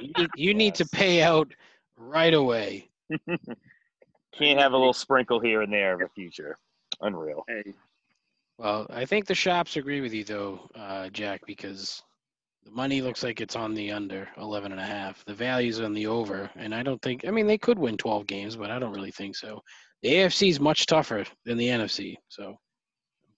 You 0.00 0.12
need, 0.16 0.30
you 0.36 0.54
need 0.54 0.74
to 0.76 0.86
pay 0.86 1.22
out 1.22 1.52
right 1.96 2.34
away. 2.34 2.88
Can't 4.32 4.58
have 4.58 4.72
a 4.72 4.76
little 4.76 4.92
sprinkle 4.92 5.40
here 5.40 5.62
and 5.62 5.72
there 5.72 5.94
of 5.94 6.00
a 6.02 6.08
future. 6.08 6.58
Unreal. 7.00 7.44
Hey, 7.48 7.72
Well, 8.58 8.86
I 8.90 9.04
think 9.04 9.26
the 9.26 9.34
shops 9.34 9.76
agree 9.76 10.00
with 10.00 10.12
you 10.12 10.24
though, 10.24 10.68
uh, 10.74 11.08
Jack, 11.10 11.42
because 11.46 12.02
the 12.64 12.70
money 12.70 13.00
looks 13.00 13.22
like 13.22 13.40
it's 13.40 13.56
on 13.56 13.74
the 13.74 13.92
under 13.92 14.28
11 14.38 14.72
and 14.72 14.80
a 14.80 14.84
half. 14.84 15.24
The 15.26 15.34
value's 15.34 15.80
on 15.80 15.92
the 15.92 16.06
over, 16.06 16.50
and 16.56 16.74
I 16.74 16.82
don't 16.82 17.00
think. 17.02 17.24
I 17.26 17.30
mean, 17.30 17.46
they 17.46 17.58
could 17.58 17.78
win 17.78 17.96
12 17.96 18.26
games, 18.26 18.56
but 18.56 18.70
I 18.70 18.78
don't 18.78 18.94
really 18.94 19.10
think 19.10 19.36
so. 19.36 19.62
The 20.04 20.10
AFC 20.16 20.50
is 20.50 20.60
much 20.60 20.84
tougher 20.84 21.24
than 21.46 21.56
the 21.56 21.66
NFC, 21.66 22.16
so 22.28 22.56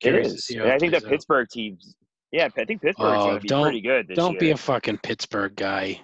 It 0.03 0.17
is. 0.17 0.45
see 0.47 0.57
how 0.57 0.65
And 0.65 0.73
I 0.73 0.79
think 0.79 0.91
the 0.91 0.97
out. 0.99 1.05
Pittsburgh 1.05 1.49
team's 1.49 1.95
yeah, 2.33 2.49
I 2.59 2.65
think 2.65 2.83
Pittsburgh's 2.83 2.99
Oh, 3.23 3.27
gonna 3.29 3.41
be 3.41 3.47
don't- 3.49 3.63
pretty 3.63 3.81
good 3.81 4.09
this 4.09 4.17
Don't 4.17 4.39
be 4.39 4.51
a 4.51 4.57
fucking 4.57 4.99
Pittsburgh 4.99 5.55
guy. 5.55 6.01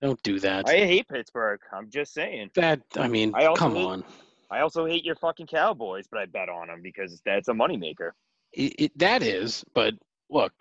Don't 0.00 0.22
do 0.22 0.38
that. 0.38 0.68
I 0.68 0.76
hate 0.76 1.08
Pittsburgh. 1.08 1.58
I'm 1.72 1.90
just 1.90 2.14
saying. 2.14 2.50
that 2.54 2.80
I 2.96 3.08
mean, 3.08 3.34
I 3.34 3.52
come 3.54 3.74
hate- 3.74 3.84
on. 3.84 4.04
I 4.52 4.60
also 4.60 4.86
hate 4.86 5.04
your 5.04 5.16
fucking 5.16 5.48
Cowboys, 5.48 6.06
but 6.08 6.20
I 6.20 6.26
bet 6.26 6.48
on 6.48 6.68
them 6.68 6.80
because 6.80 7.20
that's 7.26 7.48
a 7.48 7.52
moneymaker. 7.52 8.12
It, 8.52 8.74
it, 8.78 8.98
that 8.98 9.24
is, 9.24 9.64
but 9.74 9.94
look, 10.30 10.52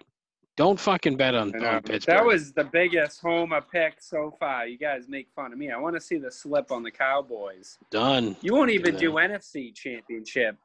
don't 0.56 0.80
fucking 0.80 1.18
bet 1.18 1.34
on, 1.36 1.54
on 1.66 1.82
Pittsburgh. 1.82 2.16
that 2.16 2.26
was 2.26 2.54
the 2.54 2.64
biggest 2.66 3.22
homer 3.22 3.62
pick 3.62 3.96
so 4.00 4.36
far. 4.40 4.68
You 4.68 4.78
guys 4.78 5.08
make 5.08 5.28
fun 5.36 5.52
of 5.52 5.58
me. 5.58 5.72
I 5.72 5.78
want 5.78 5.96
to 5.96 6.02
see 6.02 6.18
the 6.18 6.32
slip 6.32 6.72
on 6.72 6.84
the 6.84 6.92
Cowboys. 6.92 7.78
done. 7.90 8.36
You 8.42 8.54
won't 8.54 8.70
even 8.70 8.94
that. 8.94 9.00
do 9.00 9.14
NFC 9.14 9.74
championship. 9.74 10.56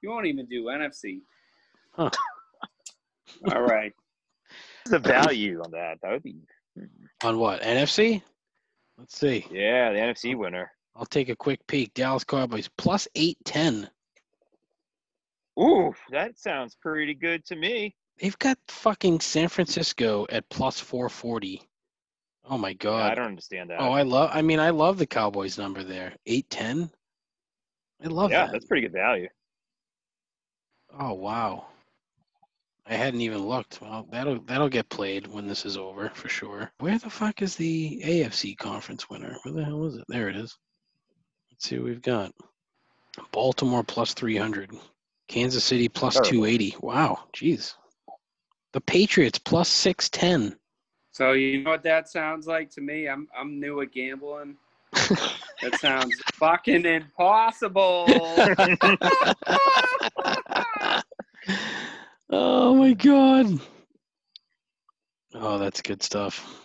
You 0.00 0.10
won't 0.10 0.26
even 0.26 0.46
do 0.46 0.64
NFC. 0.64 1.20
Huh. 1.92 2.10
All 3.52 3.62
right. 3.62 3.92
What's 4.84 4.90
the 4.90 4.98
value 4.98 5.60
on 5.62 5.70
that? 5.72 5.98
That 6.02 6.12
would 6.12 6.22
be 6.22 6.36
On 7.22 7.38
what 7.38 7.60
NFC? 7.62 8.22
Let's 8.96 9.18
see. 9.18 9.46
yeah, 9.50 9.92
the 9.92 9.98
NFC 9.98 10.36
winner. 10.36 10.70
I'll 10.96 11.06
take 11.06 11.28
a 11.28 11.36
quick 11.36 11.60
peek. 11.66 11.92
Dallas 11.94 12.24
Cowboys 12.24 12.68
plus 12.78 13.06
eight 13.14 13.36
ten. 13.44 13.88
Ooh, 15.60 15.92
that 16.10 16.38
sounds 16.38 16.76
pretty 16.80 17.14
good 17.14 17.44
to 17.46 17.56
me. 17.56 17.94
They've 18.20 18.38
got 18.38 18.58
fucking 18.68 19.20
San 19.20 19.48
Francisco 19.48 20.26
at 20.30 20.48
plus 20.50 20.80
four 20.80 21.08
forty. 21.08 21.62
Oh 22.44 22.58
my 22.58 22.70
Yeah, 22.70 22.74
god. 22.74 23.12
I 23.12 23.14
don't 23.14 23.26
understand 23.26 23.70
that. 23.70 23.80
oh, 23.80 23.92
I 23.92 24.02
love. 24.02 24.30
I 24.32 24.42
mean, 24.42 24.58
I 24.60 24.70
love 24.70 24.98
the 24.98 25.06
Cowboys 25.06 25.58
number 25.58 25.84
there. 25.84 26.14
Eight 26.26 26.48
ten. 26.50 26.90
I 28.02 28.08
love 28.08 28.30
yeah, 28.30 28.40
that. 28.40 28.46
Yeah, 28.46 28.52
that's 28.52 28.66
pretty 28.66 28.82
good 28.82 28.92
value. 28.92 29.28
Oh 30.98 31.14
wow. 31.14 31.66
I 32.86 32.94
hadn't 32.94 33.20
even 33.20 33.46
looked. 33.46 33.80
Well, 33.82 34.08
that'll 34.10 34.40
that'll 34.40 34.70
get 34.70 34.88
played 34.88 35.26
when 35.26 35.46
this 35.46 35.66
is 35.66 35.76
over 35.76 36.10
for 36.14 36.28
sure. 36.28 36.72
Where 36.78 36.98
the 36.98 37.10
fuck 37.10 37.42
is 37.42 37.54
the 37.54 38.00
AFC 38.04 38.56
conference 38.56 39.10
winner? 39.10 39.36
Where 39.42 39.52
the 39.54 39.64
hell 39.64 39.84
is 39.84 39.96
it? 39.96 40.04
There 40.08 40.28
it 40.28 40.36
is. 40.36 40.56
Let's 41.50 41.68
see 41.68 41.76
what 41.76 41.84
we've 41.84 42.02
got. 42.02 42.32
Baltimore 43.32 43.84
plus 43.84 44.14
300. 44.14 44.70
Kansas 45.28 45.64
City 45.64 45.88
280. 45.88 46.76
Wow, 46.80 47.24
jeez. 47.34 47.74
The 48.72 48.80
Patriots 48.80 49.38
plus 49.38 49.68
610. 49.68 50.58
So 51.10 51.32
you 51.32 51.62
know 51.62 51.70
what 51.70 51.82
that 51.82 52.08
sounds 52.08 52.46
like 52.46 52.70
to 52.70 52.80
me? 52.80 53.08
I'm 53.08 53.28
I'm 53.36 53.58
new 53.58 53.80
at 53.80 53.92
gambling. 53.92 54.56
That 55.60 55.80
sounds 55.80 56.14
fucking 56.34 56.86
impossible. 56.86 58.06
oh 62.30 62.74
my 62.76 62.92
god. 62.92 63.60
Oh, 65.34 65.58
that's 65.58 65.82
good 65.82 66.00
stuff. 66.02 66.64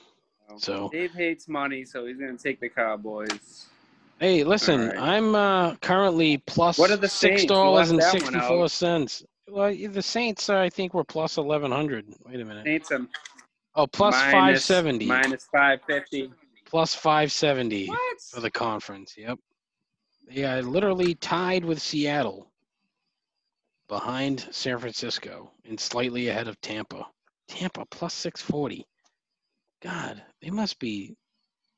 So 0.58 0.90
Dave 0.92 1.14
hates 1.14 1.48
money, 1.48 1.86
so 1.86 2.06
he's 2.06 2.18
gonna 2.18 2.38
take 2.38 2.60
the 2.60 2.70
Cowboys. 2.70 3.66
Hey, 4.20 4.44
listen, 4.44 4.82
Alright. 4.82 5.00
I'm 5.00 5.34
uh, 5.34 5.76
currently 5.78 6.38
plus 6.46 6.78
What 6.78 6.92
are 6.92 6.98
the 6.98 7.10
six 7.10 7.46
dollars 7.46 7.90
and 7.90 7.98
left 7.98 8.14
that 8.14 8.24
one 8.24 8.34
sixty-four 8.34 8.70
cents. 8.70 9.24
Well, 9.48 9.74
the 9.76 10.02
Saints, 10.02 10.50
uh, 10.50 10.58
I 10.58 10.70
think, 10.70 10.94
were 10.94 11.04
plus 11.04 11.38
eleven 11.38 11.72
hundred. 11.72 12.06
Wait 12.26 12.40
a 12.40 12.46
minute. 12.46 12.66
Saints 12.66 12.92
are 12.92 13.06
Oh, 13.76 13.88
plus 13.88 14.14
minus- 14.14 14.32
five 14.32 14.62
seventy. 14.62 15.06
Minus 15.08 15.46
five 15.52 15.82
fifty. 15.88 16.32
Plus 16.66 16.96
five 16.96 17.32
seventy 17.32 17.88
What? 17.88 18.22
for 18.22 18.40
the 18.40 18.52
conference. 18.52 19.16
Yep. 19.18 19.40
Yeah, 20.30 20.56
are 20.58 20.62
literally 20.64 21.16
tied 21.16 21.66
with 21.66 21.82
Seattle, 21.82 22.52
behind 23.90 24.48
San 24.52 24.80
Francisco, 24.80 25.52
and 25.66 25.78
slightly 25.80 26.30
ahead 26.30 26.48
of 26.48 26.60
Tampa. 26.62 27.06
Tampa 27.48 27.86
plus 27.92 28.14
six 28.14 28.42
forty. 28.42 28.86
God, 29.82 30.24
they 30.42 30.50
must 30.50 30.80
be. 30.80 31.16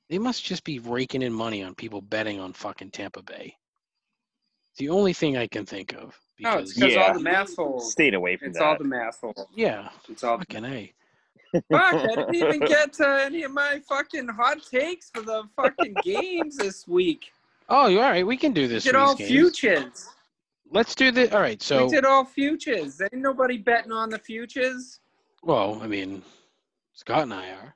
They 0.10 0.20
must 0.20 0.44
just 0.46 0.64
be 0.64 0.78
raking 0.78 1.24
in 1.24 1.34
money 1.34 1.64
on 1.64 1.74
people 1.74 2.00
betting 2.02 2.40
on 2.40 2.54
fucking 2.54 2.92
Tampa 2.92 3.24
Bay. 3.24 3.58
It's 4.76 4.80
the 4.82 4.90
only 4.90 5.14
thing 5.14 5.38
I 5.38 5.48
can 5.48 5.66
think 5.66 5.94
of. 5.94 6.20
No, 6.38 6.58
it's 6.58 6.74
Because, 6.74 6.74
because 6.74 6.94
Yeah. 6.96 7.08
all 7.08 7.14
the 7.14 7.20
mass 7.22 7.56
holes. 7.56 7.92
Stayed 7.94 8.14
away 8.14 8.36
from 8.36 8.50
It's 8.50 8.58
that. 8.60 8.66
all 8.66 8.78
the 8.78 8.84
mass 8.84 9.22
holes. 9.22 9.48
yeah, 9.56 9.88
It's 10.10 10.22
all. 10.22 10.38
fucking 10.38 10.66
a. 10.66 10.94
Fuck! 11.72 11.94
I 11.94 12.08
didn't 12.08 12.36
even 12.36 12.60
get 12.68 12.92
to 12.96 13.08
any 13.24 13.44
of 13.44 13.52
my 13.54 13.80
fucking 13.88 14.28
hot 14.28 14.58
takes 14.70 15.10
for 15.12 15.22
the 15.22 15.44
fucking 15.56 15.96
games 16.04 16.58
this 16.58 16.86
week. 16.90 17.32
Oh, 17.70 17.88
you're 17.88 18.04
all 18.04 18.10
right. 18.10 18.28
We 18.28 18.36
can 18.36 18.52
do 18.52 18.64
this. 18.68 18.72
We 18.72 18.76
this. 18.76 18.84
did 18.84 18.96
all 18.96 19.16
games. 19.16 19.30
futures. 19.30 20.10
Let's 20.72 20.94
do 20.94 21.10
the. 21.10 21.34
All 21.34 21.40
right. 21.40 21.62
So, 21.62 21.86
we 21.86 21.92
did 21.92 22.04
all 22.04 22.26
futures. 22.26 23.00
Ain't 23.02 23.14
nobody 23.14 23.58
betting 23.58 23.94
on 23.94 24.10
the 24.10 24.20
futures. 24.20 25.00
well, 25.42 25.80
I 25.82 25.88
mean, 25.88 26.22
Scott 26.96 27.24
and 27.24 27.34
I 27.34 27.52
are. 27.52 27.76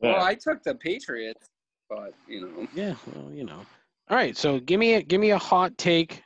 Yeah. 0.00 0.12
Well, 0.12 0.22
I 0.24 0.36
took 0.36 0.62
the 0.62 0.76
Patriots, 0.76 1.48
but 1.88 2.14
you 2.28 2.42
know. 2.42 2.68
Yeah. 2.76 2.94
Well, 3.12 3.32
you 3.32 3.42
know. 3.42 3.66
All 4.10 4.16
right. 4.16 4.36
So, 4.36 4.58
give 4.58 4.80
me 4.80 4.94
a 4.94 5.02
give 5.02 5.20
me 5.20 5.30
a 5.30 5.38
hot 5.38 5.78
take 5.78 6.22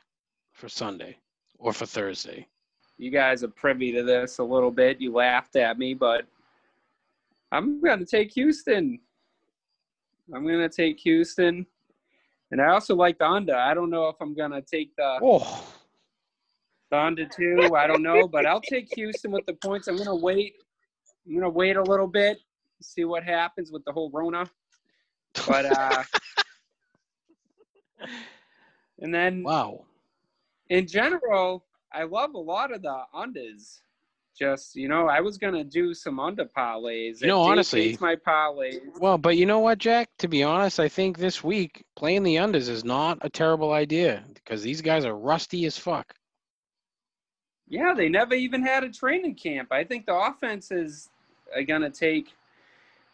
for 0.53 0.67
Sunday 0.67 1.17
or 1.59 1.71
for 1.71 1.85
Thursday. 1.85 2.47
you 2.97 3.11
guys 3.11 3.43
are 3.43 3.49
privy 3.49 3.91
to 3.91 4.03
this 4.03 4.39
a 4.39 4.43
little 4.43 4.71
bit. 4.71 4.99
You 4.99 5.13
laughed 5.13 5.55
at 5.55 5.77
me, 5.77 5.93
but 5.93 6.25
I'm 7.51 7.79
going 7.81 7.99
to 7.99 8.05
take 8.05 8.31
Houston. 8.31 8.99
I'm 10.33 10.45
going 10.45 10.59
to 10.59 10.69
take 10.69 10.99
Houston. 11.01 11.65
And 12.51 12.61
I 12.61 12.69
also 12.69 12.95
like 12.95 13.19
the 13.19 13.27
under. 13.27 13.55
I 13.55 13.73
don't 13.73 13.89
know 13.89 14.07
if 14.07 14.15
I'm 14.19 14.33
going 14.33 14.51
to 14.51 14.61
take 14.61 14.95
the, 14.95 15.19
Oh, 15.21 15.63
the 16.89 17.29
two. 17.35 17.75
I 17.75 17.85
don't 17.87 18.01
know, 18.01 18.27
but 18.27 18.45
I'll 18.45 18.61
take 18.61 18.93
Houston 18.95 19.31
with 19.31 19.45
the 19.45 19.53
points. 19.53 19.87
I'm 19.87 19.95
going 19.95 20.07
to 20.07 20.15
wait. 20.15 20.55
I'm 21.25 21.33
going 21.33 21.43
to 21.43 21.49
wait 21.49 21.75
a 21.75 21.83
little 21.83 22.07
bit. 22.07 22.37
see 22.81 23.05
what 23.05 23.23
happens 23.23 23.71
with 23.71 23.83
the 23.85 23.91
whole 23.91 24.09
Rona. 24.11 24.49
But 25.47 25.65
uh, 25.65 26.03
and 28.99 29.13
then 29.13 29.43
wow. 29.43 29.85
in 30.69 30.87
general, 30.87 31.63
I 31.93 32.03
love 32.03 32.33
a 32.33 32.39
lot 32.39 32.73
of 32.73 32.81
the 32.81 33.01
unders. 33.13 33.81
Just 34.37 34.75
you 34.75 34.89
know, 34.89 35.07
I 35.07 35.21
was 35.21 35.37
gonna 35.37 35.63
do 35.63 35.93
some 35.93 36.19
under 36.19 36.45
parlays. 36.45 37.21
You 37.21 37.27
know, 37.27 37.41
honestly- 37.41 37.97
my 38.01 38.17
parlays. 38.17 38.81
Well, 38.99 39.17
but 39.17 39.37
you 39.37 39.45
know 39.45 39.59
what, 39.59 39.77
Jack? 39.77 40.09
To 40.19 40.27
be 40.27 40.43
honest, 40.43 40.79
I 40.79 40.89
think 40.89 41.17
this 41.17 41.41
week 41.41 41.85
playing 41.95 42.23
the 42.23 42.35
unders 42.35 42.67
is 42.67 42.83
not 42.83 43.17
a 43.21 43.29
terrible 43.29 43.71
idea 43.71 44.25
because 44.33 44.61
these 44.61 44.81
guys 44.81 45.05
are 45.05 45.15
rusty 45.15 45.65
as 45.65 45.77
fuck. 45.77 46.13
Yeah, 47.67 47.93
they 47.95 48.09
never 48.09 48.35
even 48.35 48.61
had 48.61 48.83
a 48.83 48.89
training 48.89 49.35
camp. 49.35 49.71
I 49.71 49.83
think 49.83 50.05
the 50.05 50.15
offense 50.15 50.69
is 50.69 51.09
uh, 51.55 51.61
gonna 51.61 51.89
take 51.89 52.33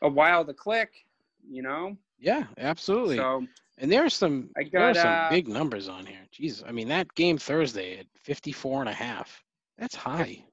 a 0.01 0.09
while 0.09 0.43
to 0.43 0.53
click. 0.53 1.05
You 1.49 1.61
know, 1.61 1.97
Yeah, 2.19 2.45
absolutely. 2.57 3.17
so 3.17 3.45
and 3.81 3.91
there's 3.91 4.13
some 4.13 4.49
I 4.55 4.69
there 4.71 4.81
are 4.81 4.93
some 4.93 5.07
uh, 5.07 5.29
big 5.29 5.47
numbers 5.47 5.89
on 5.89 6.05
here. 6.05 6.21
Jesus, 6.31 6.63
I 6.65 6.71
mean 6.71 6.87
that 6.87 7.13
game 7.15 7.37
Thursday 7.37 7.97
at 7.97 8.05
54 8.15 8.81
and 8.81 8.89
a 8.89 8.93
half. 8.93 9.43
That's 9.77 9.95
high. 9.95 10.43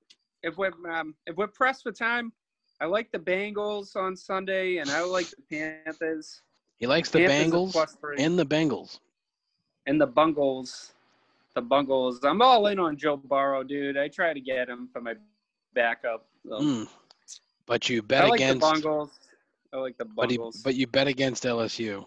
if 0.42 0.56
we're 0.56 0.73
um, 0.90 1.14
if 1.26 1.37
we're 1.37 1.47
pressed 1.47 1.82
for 1.82 1.92
time, 1.92 2.32
I 2.80 2.87
like 2.87 3.12
the 3.12 3.18
Bengals 3.18 3.94
on 3.94 4.16
Sunday, 4.16 4.78
and 4.78 4.90
I 4.90 5.02
like 5.02 5.26
the 5.28 5.42
Panthers. 5.50 6.40
He 6.78 6.87
likes 6.87 7.11
the 7.11 7.25
are 7.25 7.28
Bengals 7.28 7.76
and 8.18 8.38
the 8.38 8.47
Bengals. 8.47 8.99
and 9.87 10.00
the 10.00 10.06
Bungles. 10.06 10.92
The 11.54 11.61
Bungles. 11.62 12.20
I'm 12.25 12.40
all 12.40 12.68
in 12.68 12.78
on 12.78 12.97
Joe 12.97 13.16
Burrow, 13.16 13.62
dude. 13.62 13.97
I 13.97 14.08
try 14.08 14.32
to 14.32 14.40
get 14.40 14.68
him 14.68 14.88
for 14.92 15.00
my 15.00 15.14
backup. 15.75 16.26
So. 16.49 16.61
Mm. 16.61 16.88
But 17.66 17.88
you 17.90 18.00
bet 18.00 18.25
I 18.25 18.28
like 18.28 18.40
against 18.40 18.61
the 18.61 18.73
Bungles. 18.73 19.11
I 19.73 19.76
like 19.78 19.99
the 19.99 20.04
but, 20.04 20.30
he, 20.30 20.38
Bungles. 20.38 20.62
but 20.62 20.76
you 20.76 20.87
bet 20.87 21.08
against 21.08 21.44
LSU. 21.44 22.06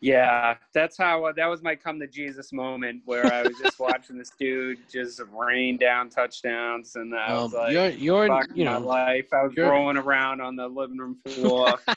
Yeah, 0.00 0.56
that's 0.72 0.96
how 0.96 1.24
uh, 1.26 1.32
that 1.36 1.46
was 1.46 1.62
my 1.62 1.74
come 1.76 1.98
to 2.00 2.06
Jesus 2.06 2.52
moment 2.52 3.02
where 3.04 3.32
I 3.32 3.42
was 3.42 3.56
just 3.62 3.78
watching 3.88 4.18
this 4.18 4.30
dude 4.38 4.78
just 4.90 5.20
rain 5.32 5.76
down 5.76 6.08
touchdowns, 6.10 6.96
and 6.96 7.14
I 7.14 7.32
was 7.34 7.54
Um, 7.54 7.60
like, 7.60 7.72
you're 7.72 7.88
you're 7.90 8.26
"Fuck 8.28 8.48
you 8.54 8.64
my 8.64 8.78
know 8.78 8.86
life." 8.86 9.28
I 9.32 9.42
was 9.44 9.52
you're- 9.56 9.68
rolling 9.70 9.96
around 9.96 10.40
on 10.40 10.56
the 10.56 10.66
living 10.68 10.98
room 10.98 11.18
floor. 11.26 11.78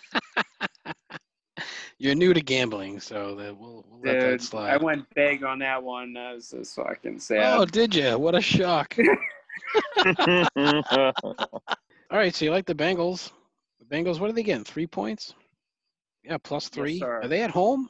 you're 1.98 2.16
new 2.16 2.34
to 2.34 2.42
gambling, 2.42 3.00
so 3.00 3.36
that 3.36 3.58
we'll, 3.58 3.86
we'll 3.90 4.02
let 4.04 4.20
that 4.20 4.42
slide. 4.42 4.74
I 4.74 4.78
went 4.78 5.06
big 5.16 5.44
on 5.44 5.60
that 5.60 5.82
one. 5.82 6.14
That 6.14 6.36
was 6.36 6.50
just 6.50 6.76
fucking 6.76 7.20
sad. 7.20 7.58
Oh, 7.60 7.66
did 7.66 7.96
you? 7.96 8.18
What 8.18 8.36
a 8.36 8.42
shock! 8.42 8.98
All 10.56 12.20
right, 12.20 12.34
so 12.36 12.46
you 12.46 12.52
like 12.52 12.66
the 12.66 12.76
Bengals? 12.76 13.32
The 13.80 13.86
Bengals, 13.86 14.20
what 14.20 14.30
are 14.30 14.34
they 14.34 14.44
getting? 14.44 14.64
Three 14.64 14.88
points? 14.88 15.34
Yeah, 16.24 16.38
plus 16.42 16.70
three. 16.70 17.00
sir. 17.00 17.22
are 17.22 17.28
they 17.28 17.42
at 17.42 17.52
home? 17.52 17.90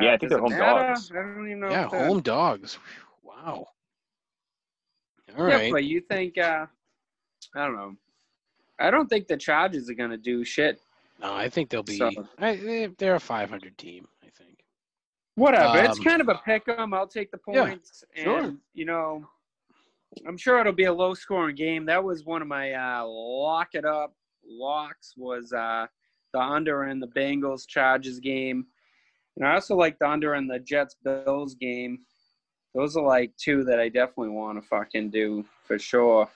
Yeah, 0.00 0.12
I 0.14 0.16
think 0.16 0.30
they're 0.30 0.38
home 0.38 0.50
matter? 0.52 0.88
dogs. 0.88 1.10
I 1.12 1.16
don't 1.16 1.46
even 1.46 1.60
know. 1.60 1.70
yeah, 1.70 1.84
if 1.86 1.90
home 1.90 2.20
dogs. 2.22 2.78
Wow. 3.22 3.66
All 5.38 5.48
yeah, 5.48 5.54
right. 5.56 5.72
but 5.72 5.84
you 5.84 6.00
think? 6.00 6.38
Uh, 6.38 6.66
I 7.54 7.66
don't 7.66 7.76
know. 7.76 7.96
I 8.78 8.90
don't 8.90 9.08
think 9.08 9.28
the 9.28 9.36
Chargers 9.36 9.88
are 9.90 9.94
gonna 9.94 10.16
do 10.16 10.44
shit. 10.44 10.80
No, 11.20 11.34
I 11.34 11.48
think 11.48 11.70
they'll 11.70 11.82
be. 11.82 11.96
So- 11.98 12.10
I, 12.38 12.56
they- 12.56 12.86
they're 12.98 13.14
a 13.16 13.20
500 13.20 13.76
team. 13.78 14.06
I 14.22 14.28
think. 14.30 14.58
Whatever. 15.34 15.78
it's 15.78 15.98
Um, 15.98 16.04
kind 16.04 16.20
of 16.20 16.28
a 16.28 16.40
pick 16.44 16.68
'em. 16.68 16.92
I'll 16.94 17.06
take 17.06 17.30
the 17.30 17.38
points. 17.38 17.56
Yeah, 17.56 17.68
points. 17.68 18.04
sure. 18.16 18.38
and 18.38 18.58
you 18.74 18.84
know, 18.84 19.26
I'm 20.26 20.36
sure 20.36 20.58
it'll 20.60 20.72
be 20.72 20.84
a 20.84 20.92
low 20.92 21.14
scoring 21.14 21.54
game. 21.56 21.84
That 21.86 22.02
was 22.02 22.24
one 22.24 22.42
of 22.42 22.48
my 22.48 22.72
uh, 22.72 23.04
lock 23.06 23.68
it 23.74 23.84
up 23.84 24.14
locks 24.44 25.14
was 25.16 25.52
uh, 25.52 25.86
the 26.32 26.40
under 26.40 26.84
in 26.84 26.98
the 27.00 27.08
Bengals 27.08 27.66
Chargers 27.66 28.18
game. 28.18 28.66
And 29.36 29.46
I 29.46 29.54
also 29.54 29.74
like 29.76 29.98
the 29.98 30.08
under 30.08 30.34
in 30.34 30.46
the 30.46 30.58
Jets 30.58 30.96
Bills 31.04 31.54
game. 31.54 32.00
Those 32.74 32.96
are 32.96 33.04
like 33.04 33.32
two 33.36 33.64
that 33.64 33.78
I 33.80 33.88
definitely 33.88 34.30
want 34.30 34.60
to 34.62 34.66
fucking 34.68 35.10
do 35.10 35.44
for 35.64 35.78
sure. 35.78 36.28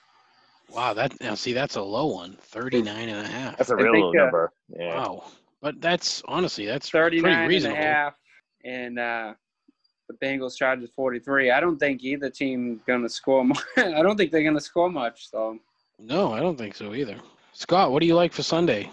Wow, 0.69 0.93
that 0.93 1.19
now 1.21 1.35
see 1.35 1.53
that's 1.53 1.75
a 1.75 1.81
low 1.81 2.07
one. 2.07 2.37
39 2.41 3.09
and 3.09 3.25
a 3.25 3.29
half. 3.29 3.57
That's 3.57 3.71
a 3.71 3.75
I 3.75 3.81
real 3.81 3.93
think, 3.93 4.03
low 4.03 4.09
uh, 4.09 4.13
number. 4.13 4.51
Yeah. 4.69 4.95
Wow. 4.95 5.23
But 5.61 5.81
that's 5.81 6.21
honestly 6.27 6.65
that's 6.65 6.89
39 6.89 7.21
pretty 7.23 7.35
and 7.35 7.45
a 7.45 7.47
reasonable. 7.47 7.77
half 7.81 8.15
and 8.65 8.99
uh 8.99 9.33
the 10.09 10.25
Bengals 10.25 10.55
charges 10.55 10.89
43. 10.95 11.51
I 11.51 11.59
don't 11.59 11.77
think 11.77 12.01
either 12.03 12.29
team 12.29 12.79
going 12.87 13.01
to 13.03 13.09
score 13.09 13.43
more. 13.43 13.57
I 13.77 14.01
don't 14.01 14.15
think 14.15 14.31
they're 14.31 14.41
going 14.43 14.55
to 14.55 14.61
score 14.61 14.89
much, 14.89 15.29
so 15.29 15.57
No, 15.99 16.31
I 16.31 16.39
don't 16.39 16.57
think 16.57 16.75
so 16.75 16.93
either. 16.93 17.17
Scott, 17.51 17.91
what 17.91 17.99
do 17.99 18.07
you 18.07 18.15
like 18.15 18.31
for 18.31 18.43
Sunday? 18.43 18.89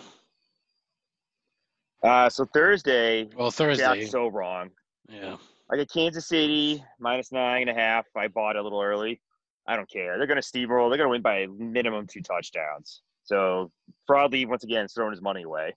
Uh, 2.05 2.29
so 2.29 2.45
Thursday, 2.45 3.29
Well, 3.37 3.51
Thursday. 3.51 3.83
Jack's 3.83 4.11
so 4.11 4.29
wrong. 4.29 4.71
Yeah. 5.09 5.37
I 5.73 5.77
got 5.77 5.89
Kansas 5.91 6.29
City 6.29 6.85
minus 7.01 7.33
nine 7.33 7.69
and 7.69 7.77
a 7.77 7.81
half. 7.81 8.07
I 8.15 8.29
bought 8.29 8.57
it 8.57 8.59
a 8.59 8.63
little 8.63 8.83
early. 8.83 9.21
I 9.67 9.77
don't 9.77 9.91
care. 9.91 10.19
They're 10.19 10.27
going 10.27 10.41
to 10.41 10.47
steamroll. 10.47 10.91
They're 10.91 10.99
going 10.99 11.09
to 11.09 11.09
win 11.09 11.23
by 11.23 11.47
minimum 11.59 12.07
two 12.07 12.21
touchdowns. 12.21 13.01
So 13.25 13.73
Broadly, 14.07 14.45
once 14.45 14.65
again, 14.65 14.85
is 14.85 14.93
throwing 14.93 15.13
his 15.13 15.23
money 15.23 15.45
away. 15.45 15.75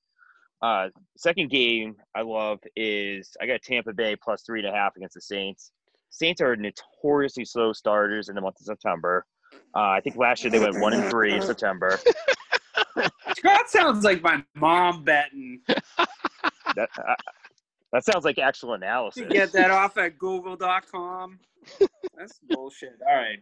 Uh, 0.61 0.89
second 1.15 1.49
game 1.49 1.95
I 2.15 2.23
love 2.23 2.59
is 2.75 3.31
I 3.41 3.45
got 3.45 3.61
Tampa 3.61 3.93
Bay 3.93 4.17
plus 4.21 4.41
three 4.45 4.59
and 4.59 4.67
a 4.67 4.77
half 4.77 4.97
against 4.97 5.13
the 5.15 5.21
Saints. 5.21 5.71
Saints 6.09 6.41
are 6.41 6.55
notoriously 6.57 7.45
slow 7.45 7.71
starters 7.71 8.27
in 8.27 8.35
the 8.35 8.41
month 8.41 8.59
of 8.59 8.65
September. 8.65 9.25
Uh, 9.75 9.79
I 9.91 10.01
think 10.01 10.17
last 10.17 10.43
year 10.43 10.51
they 10.51 10.59
went 10.59 10.79
one 10.79 10.93
and 10.93 11.09
three 11.09 11.33
in 11.33 11.41
September. 11.41 11.97
Scott 13.37 13.69
sounds 13.69 14.03
like 14.03 14.21
my 14.21 14.43
mom 14.55 15.03
betting. 15.03 15.61
That 16.77 16.89
uh, 16.97 17.15
that 17.91 18.05
sounds 18.05 18.23
like 18.23 18.37
actual 18.37 18.75
analysis. 18.75 19.23
You 19.23 19.29
get 19.29 19.51
that 19.53 19.71
off 19.71 19.97
at 19.97 20.17
google.com. 20.19 21.39
That's 22.15 22.39
bullshit. 22.43 22.99
All 23.07 23.15
right. 23.15 23.39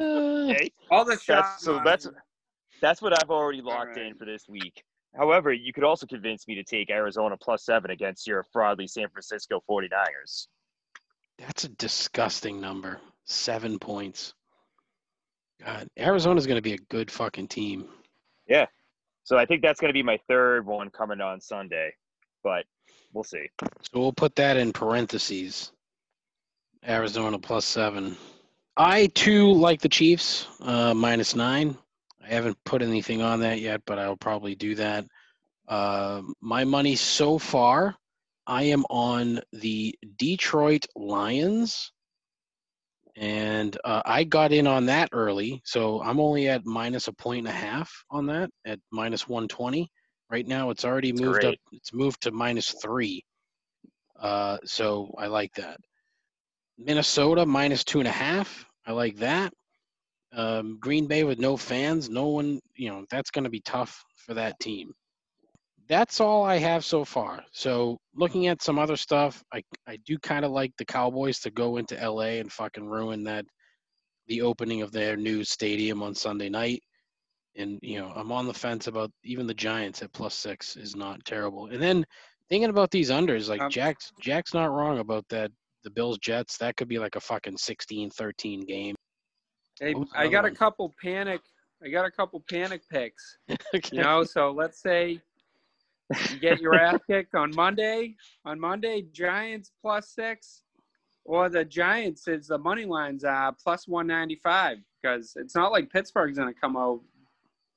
Okay. 0.00 0.70
All 0.90 1.04
the 1.04 1.14
shots. 1.14 1.26
That's, 1.26 1.64
so 1.64 1.80
that's 1.84 2.08
that's 2.80 3.02
what 3.02 3.12
I've 3.12 3.30
already 3.30 3.60
All 3.60 3.66
locked 3.66 3.98
in 3.98 4.14
for 4.14 4.24
this 4.24 4.48
week. 4.48 4.84
However, 5.16 5.52
you 5.52 5.72
could 5.72 5.82
also 5.82 6.06
convince 6.06 6.46
me 6.46 6.54
to 6.54 6.62
take 6.62 6.90
Arizona 6.90 7.36
plus 7.36 7.64
seven 7.64 7.90
against 7.90 8.28
your 8.28 8.44
fraudly 8.52 8.86
San 8.86 9.08
Francisco 9.08 9.60
49ers. 9.68 10.46
that's 11.38 11.64
a 11.64 11.68
disgusting 11.70 12.60
number. 12.60 13.00
Seven 13.24 13.80
points. 13.80 14.34
God, 15.64 15.88
Arizona's 15.98 16.46
going 16.46 16.56
to 16.56 16.62
be 16.62 16.74
a 16.74 16.78
good 16.88 17.10
fucking 17.10 17.48
team. 17.48 17.88
So 19.24 19.38
I 19.38 19.46
think 19.46 19.62
that's 19.62 19.80
going 19.80 19.90
to 19.90 19.94
be 19.94 20.02
my 20.02 20.18
third 20.28 20.66
one 20.66 20.90
coming 20.90 21.20
on 21.20 21.40
Sunday, 21.40 21.92
but 22.42 22.64
we'll 23.12 23.24
see. 23.24 23.48
So 23.60 24.00
we'll 24.00 24.12
put 24.12 24.34
that 24.36 24.56
in 24.56 24.72
parentheses. 24.72 25.72
Arizona 26.86 27.38
plus 27.38 27.64
seven. 27.64 28.16
I 28.76 29.06
too 29.08 29.52
like 29.52 29.80
the 29.80 29.88
Chiefs 29.88 30.46
uh, 30.60 30.94
minus 30.94 31.34
nine. 31.34 31.76
I 32.22 32.28
haven't 32.28 32.56
put 32.64 32.82
anything 32.82 33.22
on 33.22 33.40
that 33.40 33.60
yet, 33.60 33.82
but 33.84 33.98
I'll 33.98 34.16
probably 34.16 34.54
do 34.54 34.74
that. 34.76 35.04
Uh, 35.68 36.22
my 36.40 36.64
money 36.64 36.96
so 36.96 37.38
far, 37.38 37.96
I 38.46 38.64
am 38.64 38.84
on 38.90 39.40
the 39.52 39.94
Detroit 40.16 40.86
Lions, 40.96 41.92
and 43.16 43.76
uh, 43.84 44.02
I 44.04 44.24
got 44.24 44.52
in 44.52 44.66
on 44.66 44.86
that 44.86 45.10
early, 45.12 45.60
so 45.64 46.00
I'm 46.02 46.20
only 46.20 46.48
at 46.48 46.64
minus 46.64 47.08
a 47.08 47.12
point 47.12 47.40
and 47.40 47.48
a 47.48 47.58
half 47.58 47.90
on 48.10 48.26
that 48.26 48.50
at 48.66 48.78
minus 48.90 49.28
120. 49.28 49.88
Right 50.30 50.46
now, 50.46 50.70
it's 50.70 50.84
already 50.84 51.10
That's 51.10 51.22
moved 51.22 51.44
up. 51.44 51.54
It's 51.72 51.92
moved 51.92 52.22
to 52.22 52.30
minus 52.30 52.74
three. 52.80 53.24
Uh, 54.18 54.58
so 54.64 55.12
I 55.18 55.26
like 55.26 55.52
that. 55.54 55.78
Minnesota 56.78 57.44
minus 57.44 57.84
two 57.84 57.98
and 57.98 58.08
a 58.08 58.12
half. 58.12 58.64
I 58.86 58.92
like 58.92 59.16
that. 59.16 59.52
Um, 60.32 60.78
Green 60.80 61.06
Bay 61.06 61.24
with 61.24 61.38
no 61.38 61.56
fans, 61.56 62.08
no 62.08 62.28
one, 62.28 62.60
you 62.76 62.88
know, 62.88 63.04
that's 63.10 63.30
going 63.30 63.44
to 63.44 63.50
be 63.50 63.60
tough 63.60 64.04
for 64.16 64.34
that 64.34 64.58
team. 64.60 64.92
That's 65.90 66.20
all 66.20 66.44
I 66.44 66.56
have 66.58 66.84
so 66.84 67.04
far. 67.04 67.42
So 67.50 67.98
looking 68.14 68.46
at 68.46 68.62
some 68.62 68.78
other 68.78 68.96
stuff, 68.96 69.42
I 69.52 69.60
I 69.88 69.98
do 70.06 70.18
kind 70.20 70.44
of 70.44 70.52
like 70.52 70.72
the 70.78 70.84
Cowboys 70.84 71.40
to 71.40 71.50
go 71.50 71.78
into 71.78 71.96
LA 71.96 72.38
and 72.38 72.50
fucking 72.50 72.86
ruin 72.88 73.24
that 73.24 73.44
the 74.28 74.40
opening 74.40 74.82
of 74.82 74.92
their 74.92 75.16
new 75.16 75.42
stadium 75.42 76.00
on 76.00 76.14
Sunday 76.14 76.48
night. 76.48 76.80
And 77.56 77.80
you 77.82 77.98
know, 77.98 78.12
I'm 78.14 78.30
on 78.30 78.46
the 78.46 78.54
fence 78.54 78.86
about 78.86 79.10
even 79.24 79.48
the 79.48 79.54
Giants 79.54 80.00
at 80.00 80.12
plus 80.12 80.34
six 80.34 80.76
is 80.76 80.94
not 80.94 81.24
terrible. 81.24 81.66
And 81.66 81.82
then 81.82 82.06
thinking 82.48 82.70
about 82.70 82.92
these 82.92 83.10
unders, 83.10 83.48
like 83.48 83.60
Um, 83.60 83.68
Jack's 83.68 84.12
Jack's 84.20 84.54
not 84.54 84.70
wrong 84.70 85.00
about 85.00 85.24
that. 85.30 85.50
The 85.82 85.90
Bills 85.90 86.18
Jets, 86.18 86.56
that 86.58 86.76
could 86.76 86.88
be 86.88 87.00
like 87.00 87.16
a 87.16 87.20
fucking 87.20 87.56
16-13 87.56 88.64
game. 88.66 88.94
Hey, 89.80 89.94
I 90.14 90.28
got 90.28 90.44
a 90.44 90.50
couple 90.52 90.94
panic. 91.02 91.40
I 91.82 91.88
got 91.88 92.04
a 92.04 92.10
couple 92.12 92.44
panic 92.48 92.82
picks. 92.88 93.38
Okay. 93.74 93.96
You 93.96 94.02
know, 94.02 94.22
so 94.22 94.52
let's 94.52 94.82
say 94.82 95.22
you 96.30 96.38
get 96.38 96.60
your 96.60 96.74
ass 96.74 97.00
kicked 97.08 97.34
on 97.34 97.52
Monday. 97.54 98.16
On 98.44 98.58
Monday, 98.58 99.04
Giants 99.12 99.70
plus 99.80 100.10
six, 100.10 100.62
or 101.24 101.48
the 101.48 101.64
Giants 101.64 102.28
is 102.28 102.48
the 102.48 102.58
money 102.58 102.84
lines 102.84 103.24
uh 103.24 103.52
plus 103.62 103.86
one 103.86 104.06
ninety 104.06 104.36
five 104.36 104.78
because 105.02 105.32
it's 105.36 105.54
not 105.54 105.72
like 105.72 105.90
Pittsburgh's 105.90 106.38
gonna 106.38 106.54
come 106.54 106.76
out 106.76 107.00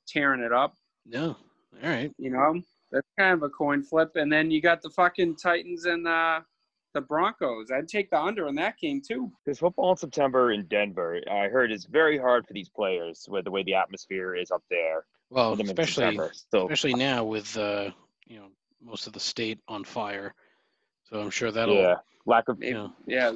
tearing 0.08 0.42
it 0.42 0.52
up. 0.52 0.76
No. 1.06 1.36
All 1.82 1.90
right. 1.90 2.12
You 2.18 2.30
know, 2.32 2.62
that's 2.92 3.08
kind 3.18 3.34
of 3.34 3.44
a 3.44 3.50
coin 3.50 3.84
flip. 3.84 4.16
And 4.16 4.32
then 4.32 4.52
you 4.52 4.62
got 4.62 4.82
the 4.82 4.90
fucking 4.90 5.36
Titans 5.36 5.86
and 5.86 6.08
uh, 6.08 6.42
the 6.94 7.02
Broncos. 7.02 7.72
I'd 7.72 7.88
take 7.88 8.10
the 8.10 8.22
under 8.22 8.48
in 8.48 8.56
that 8.56 8.78
game 8.78 9.02
too. 9.06 9.32
Because 9.44 9.60
football 9.60 9.92
in 9.92 9.98
September 9.98 10.52
in 10.52 10.66
Denver, 10.68 11.20
I 11.30 11.48
heard 11.48 11.72
is 11.72 11.86
very 11.86 12.18
hard 12.18 12.46
for 12.46 12.54
these 12.54 12.70
players 12.70 13.26
with 13.30 13.46
the 13.46 13.52
way 13.52 13.64
the 13.64 13.74
atmosphere 13.74 14.36
is 14.36 14.52
up 14.52 14.64
there. 14.70 15.06
Well, 15.30 15.52
for 15.52 15.58
them 15.58 15.70
in 15.70 15.80
especially 15.80 16.18
So 16.52 16.66
especially 16.66 16.94
now 16.94 17.24
with 17.24 17.58
uh, 17.58 17.90
you 18.28 18.38
know 18.38 18.48
most 18.82 19.08
of 19.08 19.14
the 19.14 19.20
state 19.20 19.60
on 19.68 19.84
fire. 19.84 20.34
So 21.04 21.20
I'm 21.20 21.30
sure 21.30 21.52
that'll 21.52 21.76
yeah, 21.76 21.96
lack 22.26 22.48
of 22.50 22.62
you 22.64 22.74
know, 22.74 22.94
Yeah, 23.06 23.30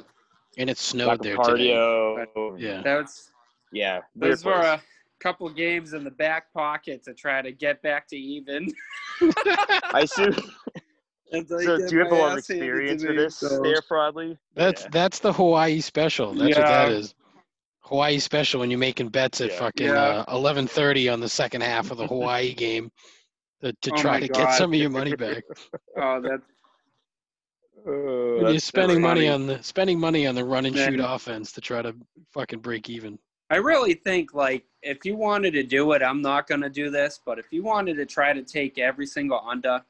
and 0.56 0.68
it 0.70 0.76
lack 0.76 0.76
snowed 0.78 1.12
of 1.12 1.18
there 1.20 1.36
today. 1.36 1.68
cardio. 1.70 2.58
Yeah. 2.60 2.82
that's 2.82 3.30
yeah. 3.72 4.00
weird 4.14 4.32
those 4.32 4.44
were 4.44 4.52
a 4.52 4.80
couple 5.20 5.48
games 5.50 5.92
in 5.92 6.04
the 6.04 6.10
back 6.10 6.52
pocket 6.52 7.02
to 7.04 7.14
try 7.14 7.42
to 7.42 7.52
get 7.52 7.82
back 7.82 8.08
to 8.08 8.16
even. 8.16 8.72
I 9.20 10.00
assume. 10.04 10.36
Until 11.30 11.58
So, 11.60 11.76
do 11.86 11.94
you 11.94 12.02
have 12.02 12.12
a 12.12 12.14
lot 12.14 12.32
of 12.32 12.38
ass 12.38 12.48
handed 12.48 12.64
to 12.66 12.92
experience 12.92 13.04
with 13.04 13.16
this, 13.16 13.36
so- 13.36 13.60
there, 13.62 13.82
Fraudley? 13.88 14.38
That's 14.54 14.82
Yeah. 14.84 14.88
that's 14.92 15.18
the 15.18 15.32
Hawaii 15.32 15.80
special. 15.80 16.32
That's 16.32 16.56
what 16.56 16.66
that 16.66 16.92
is. 16.92 17.14
Hawaii 17.80 18.18
special 18.18 18.60
when 18.60 18.70
you're 18.70 18.78
making 18.78 19.08
bets 19.10 19.40
at 19.42 19.50
Yeah. 19.50 19.58
fucking 19.58 19.86
Yeah. 19.88 20.24
uh, 20.26 20.34
11:30 20.34 21.12
on 21.12 21.20
the 21.20 21.28
second 21.28 21.60
half 21.62 21.90
of 21.90 21.98
the 21.98 22.06
Hawaii 22.14 22.54
game 22.54 22.90
to, 23.62 23.72
to 23.72 23.90
Oh 23.92 23.96
try 23.96 24.20
to 24.20 24.28
God. 24.28 24.36
get 24.38 24.54
some 24.54 24.72
of 24.72 24.78
your 24.78 24.90
money 24.90 25.14
back. 25.26 25.44
Oh, 25.96 26.20
that's 26.20 26.42
Uh, 27.86 27.90
you're 27.90 28.34
that's- 28.40 28.52
that's 28.54 28.64
spending 28.64 29.00
money 29.00 29.28
on 29.28 29.46
the 29.46 29.62
spending 29.62 29.98
money 30.00 30.26
on 30.26 30.34
the 30.34 30.44
run 30.44 30.66
and 30.66 30.74
shoot 30.76 30.96
Then- 30.96 31.00
offense 31.00 31.52
to 31.52 31.60
try 31.60 31.82
to 31.82 31.94
fucking 32.32 32.60
break 32.60 32.88
even. 32.90 33.18
I 33.50 33.56
really 33.56 33.94
think 33.94 34.34
like 34.34 34.64
if 34.82 35.04
you 35.06 35.16
wanted 35.16 35.52
to 35.52 35.62
do 35.62 35.92
it, 35.92 36.02
I'm 36.02 36.20
not 36.20 36.46
gonna 36.46 36.68
do 36.68 36.90
this, 36.90 37.18
but 37.24 37.38
if 37.38 37.46
you 37.50 37.62
wanted 37.62 37.94
to 37.96 38.04
try 38.06 38.32
to 38.32 38.42
take 38.42 38.78
every 38.78 39.06
single 39.06 39.40
under, 39.40 39.82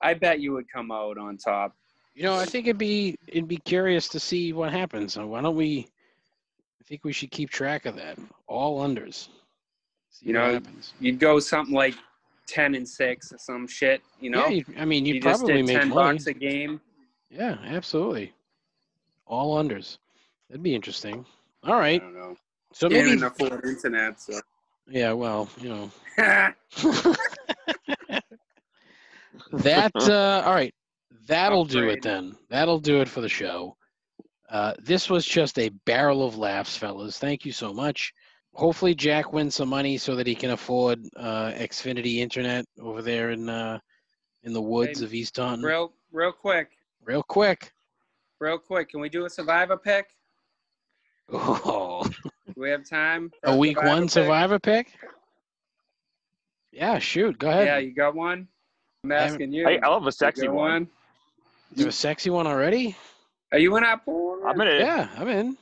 I 0.00 0.14
bet 0.14 0.40
you 0.40 0.52
would 0.52 0.68
come 0.70 0.90
out 0.90 1.18
on 1.18 1.36
top. 1.36 1.76
You 2.14 2.22
know, 2.22 2.34
I 2.36 2.44
think 2.46 2.66
it'd 2.66 2.78
be 2.78 3.16
it'd 3.26 3.48
be 3.48 3.58
curious 3.58 4.08
to 4.08 4.20
see 4.20 4.52
what 4.52 4.72
happens. 4.72 5.12
So 5.14 5.26
why 5.26 5.40
don't 5.42 5.56
we? 5.56 5.88
I 6.80 6.84
think 6.84 7.04
we 7.04 7.12
should 7.12 7.30
keep 7.30 7.50
track 7.50 7.86
of 7.86 7.96
that. 7.96 8.18
All 8.46 8.80
unders. 8.82 9.28
See 10.10 10.28
You 10.28 10.34
what 10.34 10.46
know, 10.46 10.52
happens. 10.54 10.92
You'd 11.00 11.18
go 11.18 11.40
something 11.40 11.74
like 11.74 11.94
ten 12.46 12.74
and 12.74 12.88
six 12.88 13.32
or 13.32 13.38
some 13.38 13.66
shit, 13.66 14.02
you 14.20 14.30
know. 14.30 14.46
yeah, 14.46 14.48
you, 14.48 14.64
I 14.78 14.84
mean, 14.84 15.06
you 15.06 15.20
just 15.20 15.40
probably 15.40 15.56
did 15.58 15.66
make 15.66 15.78
ten 15.78 15.88
money. 15.88 16.18
bucks 16.18 16.26
a 16.26 16.34
game. 16.34 16.80
Yeah, 17.30 17.56
absolutely. 17.64 18.32
All 19.26 19.56
unders. 19.62 19.98
That'd 20.48 20.62
be 20.62 20.74
interesting. 20.74 21.24
All 21.64 21.78
right. 21.78 22.00
I 22.00 22.04
don't 22.04 22.14
know. 22.14 22.36
So 22.72 22.88
maybe. 22.88 23.20
afford 23.22 23.64
internet, 23.64 24.20
so 24.20 24.40
Yeah. 24.88 25.12
Well, 25.12 25.48
you 25.60 25.68
know. 25.68 25.90
that. 29.52 29.92
Uh, 29.94 30.42
all 30.44 30.54
right. 30.54 30.74
That'll 31.26 31.64
do 31.64 31.88
it 31.88 32.02
then. 32.02 32.36
That'll 32.50 32.80
do 32.80 33.00
it 33.00 33.08
for 33.08 33.20
the 33.22 33.28
show. 33.28 33.76
Uh, 34.50 34.74
this 34.78 35.08
was 35.08 35.24
just 35.24 35.58
a 35.58 35.70
barrel 35.86 36.24
of 36.26 36.36
laughs, 36.36 36.76
fellas. 36.76 37.18
Thank 37.18 37.44
you 37.44 37.52
so 37.52 37.72
much. 37.72 38.12
Hopefully, 38.54 38.94
Jack 38.94 39.32
wins 39.32 39.54
some 39.56 39.68
money 39.68 39.98
so 39.98 40.14
that 40.14 40.26
he 40.26 40.34
can 40.34 40.50
afford 40.50 41.00
uh, 41.16 41.50
Xfinity 41.52 42.16
Internet 42.18 42.64
over 42.80 43.02
there 43.02 43.30
in 43.30 43.48
uh, 43.48 43.78
in 44.44 44.52
the 44.52 44.62
woods 44.62 45.00
Hey, 45.00 45.06
of 45.06 45.14
East 45.14 45.34
Taunton. 45.34 45.64
real, 45.64 45.92
real 46.12 46.30
quick, 46.32 46.70
Real 47.04 47.22
quick. 47.22 47.72
real 48.40 48.58
quick. 48.58 48.90
Can 48.90 49.00
we 49.00 49.08
do 49.08 49.24
a 49.24 49.30
survivor 49.30 49.76
pick? 49.76 50.06
Oh, 51.32 52.04
Do 52.46 52.52
we 52.56 52.70
have 52.70 52.88
time? 52.88 53.32
for 53.42 53.50
a 53.50 53.56
week 53.56 53.82
one 53.82 54.02
pick? 54.02 54.10
survivor 54.10 54.58
pick? 54.58 54.92
Yeah, 56.70 56.98
shoot. 56.98 57.38
Go 57.38 57.48
ahead. 57.50 57.66
Yeah, 57.66 57.78
you 57.78 57.94
got 57.94 58.14
one. 58.14 58.46
I'm 59.04 59.12
I 59.12 59.14
haven't- 59.16 59.32
asking 59.32 59.52
you. 59.52 59.66
I, 59.68 59.78
I 59.82 59.88
love 59.88 60.06
a 60.06 60.12
sexy 60.12 60.46
got 60.46 60.54
one. 60.54 60.88
You 61.74 61.84
have 61.84 61.88
a 61.88 61.92
sexy 61.92 62.30
one 62.30 62.46
already? 62.46 62.94
Are 63.52 63.58
you 63.58 63.76
in 63.76 63.84
our 63.84 63.98
pool? 63.98 64.40
I'm 64.46 64.56
gonna 64.56 64.78
Yeah, 64.78 65.08
I'm 65.16 65.28
in. 65.28 65.56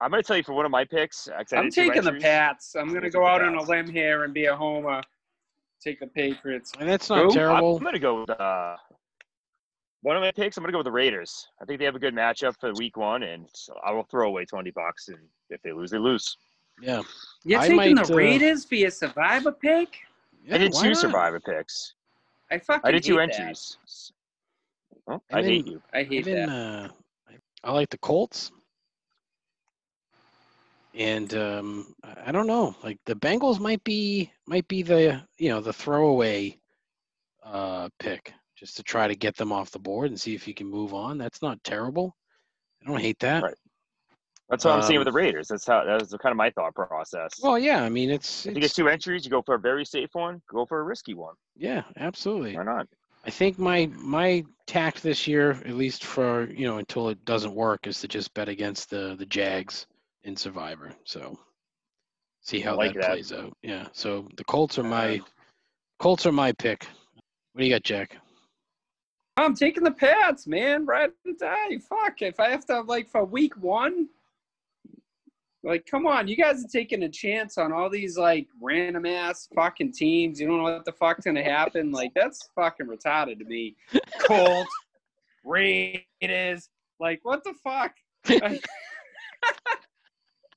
I'm 0.00 0.10
gonna 0.10 0.22
tell 0.22 0.36
you 0.36 0.42
for 0.42 0.52
one 0.52 0.64
of 0.64 0.70
my 0.70 0.84
picks. 0.84 1.28
I 1.28 1.44
I'm 1.56 1.70
taking 1.70 2.02
the. 2.02 2.12
Pats. 2.12 2.74
I'm 2.74 2.92
gonna 2.92 3.10
go 3.10 3.26
out 3.26 3.42
on 3.42 3.54
a 3.54 3.62
limb 3.62 3.88
here 3.88 4.24
and 4.24 4.34
be 4.34 4.46
a 4.46 4.56
homer. 4.56 5.00
Take 5.82 6.00
the 6.00 6.06
Patriots. 6.06 6.72
And 6.78 6.88
that's 6.88 7.08
not 7.10 7.24
Who? 7.26 7.30
terrible. 7.32 7.76
I'm 7.76 7.84
gonna 7.84 7.98
go 7.98 8.20
with 8.20 8.30
uh, 8.30 8.76
one 10.02 10.16
of 10.16 10.22
my 10.22 10.32
picks. 10.32 10.56
I'm 10.56 10.62
gonna 10.62 10.72
go 10.72 10.78
with 10.78 10.86
the 10.86 10.92
Raiders. 10.92 11.48
I 11.60 11.64
think 11.64 11.78
they 11.78 11.84
have 11.84 11.94
a 11.94 11.98
good 12.00 12.14
matchup 12.14 12.54
for 12.58 12.72
week 12.74 12.96
one, 12.96 13.22
and 13.22 13.46
so 13.54 13.74
I 13.84 13.92
will 13.92 14.04
throw 14.04 14.28
away 14.28 14.44
twenty 14.44 14.70
bucks, 14.70 15.08
and 15.08 15.18
if 15.50 15.60
they 15.62 15.72
lose, 15.72 15.90
they 15.90 15.98
lose. 15.98 16.36
Yeah. 16.80 17.02
You're 17.44 17.60
I 17.60 17.68
taking 17.68 17.94
might, 17.94 18.06
the 18.06 18.14
uh, 18.14 18.16
Raiders 18.16 18.64
for 18.64 18.74
your 18.74 18.90
survivor 18.90 19.52
pick? 19.52 19.96
yeah 20.44 20.56
I 20.56 20.58
did 20.58 20.72
two 20.72 20.88
not? 20.88 20.96
survivor 20.96 21.40
picks. 21.40 21.94
I 22.50 22.58
fucking 22.58 22.82
I 22.84 22.90
did 22.90 23.04
two 23.04 23.18
hate 23.18 23.30
that. 23.30 23.40
entries. 23.40 23.78
Oh, 25.06 25.20
And 25.30 25.40
I 25.40 25.42
hate 25.42 25.66
you. 25.66 25.82
I 25.92 25.98
hate 26.02 26.12
Even, 26.26 26.46
that. 26.46 26.50
uh, 26.50 26.88
I 27.62 27.72
like 27.72 27.90
the 27.90 27.98
Colts. 27.98 28.50
And 30.96 31.34
um, 31.34 31.94
I 32.24 32.30
don't 32.30 32.46
know. 32.46 32.76
Like 32.84 32.98
the 33.04 33.16
Bengals 33.16 33.58
might 33.58 33.82
be 33.84 34.30
might 34.46 34.68
be 34.68 34.82
the 34.82 35.22
you 35.38 35.48
know 35.48 35.60
the 35.60 35.72
throwaway 35.72 36.58
uh, 37.44 37.88
pick 37.98 38.32
just 38.56 38.76
to 38.76 38.82
try 38.82 39.08
to 39.08 39.16
get 39.16 39.36
them 39.36 39.52
off 39.52 39.72
the 39.72 39.78
board 39.78 40.10
and 40.10 40.20
see 40.20 40.34
if 40.34 40.46
you 40.46 40.54
can 40.54 40.68
move 40.68 40.94
on. 40.94 41.18
That's 41.18 41.42
not 41.42 41.62
terrible. 41.64 42.14
I 42.82 42.90
don't 42.90 43.00
hate 43.00 43.18
that. 43.20 43.42
Right. 43.42 43.54
That's 44.50 44.64
what 44.64 44.74
I'm 44.74 44.82
seeing 44.82 44.98
with 44.98 45.08
Um, 45.08 45.14
the 45.14 45.18
Raiders. 45.18 45.48
That's 45.48 45.66
how 45.66 45.84
that 45.84 46.00
was 46.00 46.10
kind 46.22 46.30
of 46.30 46.36
my 46.36 46.50
thought 46.50 46.74
process. 46.74 47.32
Well, 47.42 47.58
yeah. 47.58 47.82
I 47.82 47.88
mean, 47.88 48.10
it's, 48.10 48.46
if 48.46 48.54
you 48.54 48.60
get 48.60 48.72
two 48.72 48.88
entries, 48.88 49.24
you 49.24 49.30
go 49.30 49.42
for 49.42 49.54
a 49.54 49.58
very 49.58 49.84
safe 49.86 50.10
one. 50.12 50.42
Go 50.48 50.66
for 50.66 50.80
a 50.80 50.82
risky 50.84 51.14
one. 51.14 51.34
yeah, 51.56 51.82
absolutely. 51.96 52.56
Why 52.56 52.62
not? 52.62 52.86
I 53.26 53.30
think 53.30 53.58
my 53.58 53.90
my 53.96 54.44
tact 54.66 55.02
this 55.02 55.26
year, 55.26 55.52
at 55.52 55.74
least 55.74 56.04
for 56.04 56.48
you 56.50 56.66
know 56.66 56.76
until 56.76 57.08
it 57.08 57.24
doesn't 57.24 57.54
work, 57.54 57.86
is 57.86 58.00
to 58.02 58.08
just 58.08 58.32
bet 58.34 58.48
against 58.50 58.90
the 58.90 59.16
the 59.18 59.26
Jags 59.26 59.86
in 60.24 60.36
Survivor. 60.36 60.92
So 61.04 61.38
see 62.40 62.60
how 62.60 62.76
like 62.76 62.94
that, 62.94 63.02
that. 63.02 63.10
plays 63.12 63.32
out. 63.32 63.56
Yeah. 63.62 63.86
So 63.92 64.28
the 64.36 64.44
Colts 64.44 64.78
are 64.78 64.84
my 64.84 65.18
Uh, 65.18 65.24
Colts 65.98 66.26
are 66.26 66.32
my 66.32 66.52
pick. 66.52 66.86
What 67.52 67.60
do 67.60 67.66
you 67.66 67.72
got, 67.72 67.84
Jack? 67.84 68.16
I'm 69.36 69.54
taking 69.54 69.82
the 69.84 69.90
Pats, 69.90 70.46
man. 70.46 70.86
Right 70.86 71.10
to 71.26 71.32
die. 71.34 71.78
Fuck. 71.88 72.22
If 72.22 72.38
I 72.40 72.50
have 72.50 72.64
to 72.66 72.80
like 72.82 73.08
for 73.08 73.24
week 73.24 73.56
one, 73.56 74.08
like, 75.64 75.86
come 75.86 76.06
on, 76.06 76.28
you 76.28 76.36
guys 76.36 76.62
are 76.62 76.68
taking 76.68 77.04
a 77.04 77.08
chance 77.08 77.56
on 77.56 77.72
all 77.72 77.88
these 77.88 78.18
like 78.18 78.48
random 78.60 79.06
ass 79.06 79.48
fucking 79.54 79.92
teams. 79.92 80.38
You 80.38 80.46
don't 80.46 80.58
know 80.58 80.64
what 80.64 80.84
the 80.84 80.92
fuck's 80.92 81.24
gonna 81.24 81.42
happen. 81.42 81.90
Like, 81.90 82.12
that's 82.14 82.50
fucking 82.54 82.86
retarded 82.86 83.38
to 83.38 83.44
me. 83.44 83.74
Colts, 84.20 84.70
Raiders, 85.44 86.68
like, 87.00 87.20
what 87.22 87.44
the 87.44 87.54
fuck? 87.54 87.94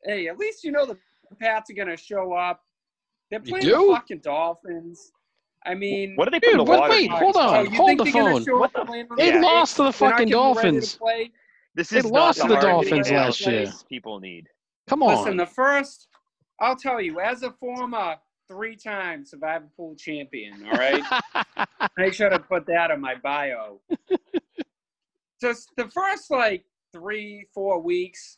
hey, 0.04 0.28
at 0.28 0.38
least 0.38 0.64
you 0.64 0.72
know 0.72 0.86
the 0.86 0.98
Pats 1.40 1.70
are 1.70 1.74
gonna 1.74 1.98
show 1.98 2.34
up. 2.34 2.62
They're 3.30 3.42
You 3.44 3.52
playing 3.52 3.66
do? 3.66 3.88
the 3.88 3.94
fucking 3.96 4.20
Dolphins. 4.20 5.12
I 5.66 5.74
mean, 5.74 6.16
What 6.16 6.28
are 6.28 6.32
they 6.32 6.40
putting 6.40 6.60
Dude, 6.60 6.68
the 6.68 6.72
water? 6.72 6.90
wait, 6.94 7.10
hold 7.12 7.36
Oh, 7.36 7.40
on, 7.42 7.66
you 7.66 7.72
hold 7.78 8.00
the 8.00 8.06
phone. 8.06 8.46
show 8.46 8.58
What 8.58 8.66
up 8.68 8.74
the- 8.74 8.86
playing 8.86 9.08
on 9.12 9.18
They 9.18 9.28
Yeah. 9.34 9.42
lost 9.42 9.76
to 9.78 9.84
the 9.84 9.92
They're 9.92 9.92
fucking 10.12 10.28
getting 10.30 10.40
ready 10.44 10.54
to 10.54 10.62
Dolphins. 10.72 10.96
play? 10.96 11.32
This 11.76 11.90
They 11.90 11.98
is 11.98 12.06
lost 12.06 12.42
to 12.42 12.48
the 12.48 12.56
Dolphins 12.56 13.10
analysis 13.10 13.46
last 13.46 13.52
year. 13.52 13.72
People 13.90 14.20
need. 14.22 14.48
Come 14.88 15.04
on. 15.04 15.18
Listen, 15.18 15.36
the 15.38 15.46
first, 15.46 16.08
I'll 16.62 16.76
tell 16.78 17.02
you, 17.02 17.20
as 17.20 17.44
a 17.44 17.52
former 17.52 18.16
three-time 18.48 19.26
Survivor 19.26 19.68
Pool 19.76 19.96
champion, 19.98 20.66
all 20.66 20.78
right, 20.78 21.04
make 21.98 22.14
sure 22.14 22.30
to 22.30 22.40
put 22.40 22.66
that 22.68 22.90
in 22.92 23.02
my 23.02 23.16
bio. 23.16 23.82
Just 25.42 25.70
the 25.76 25.88
first 25.90 26.32
like 26.32 26.66
three, 26.94 27.46
four 27.54 27.82
weeks 27.82 28.38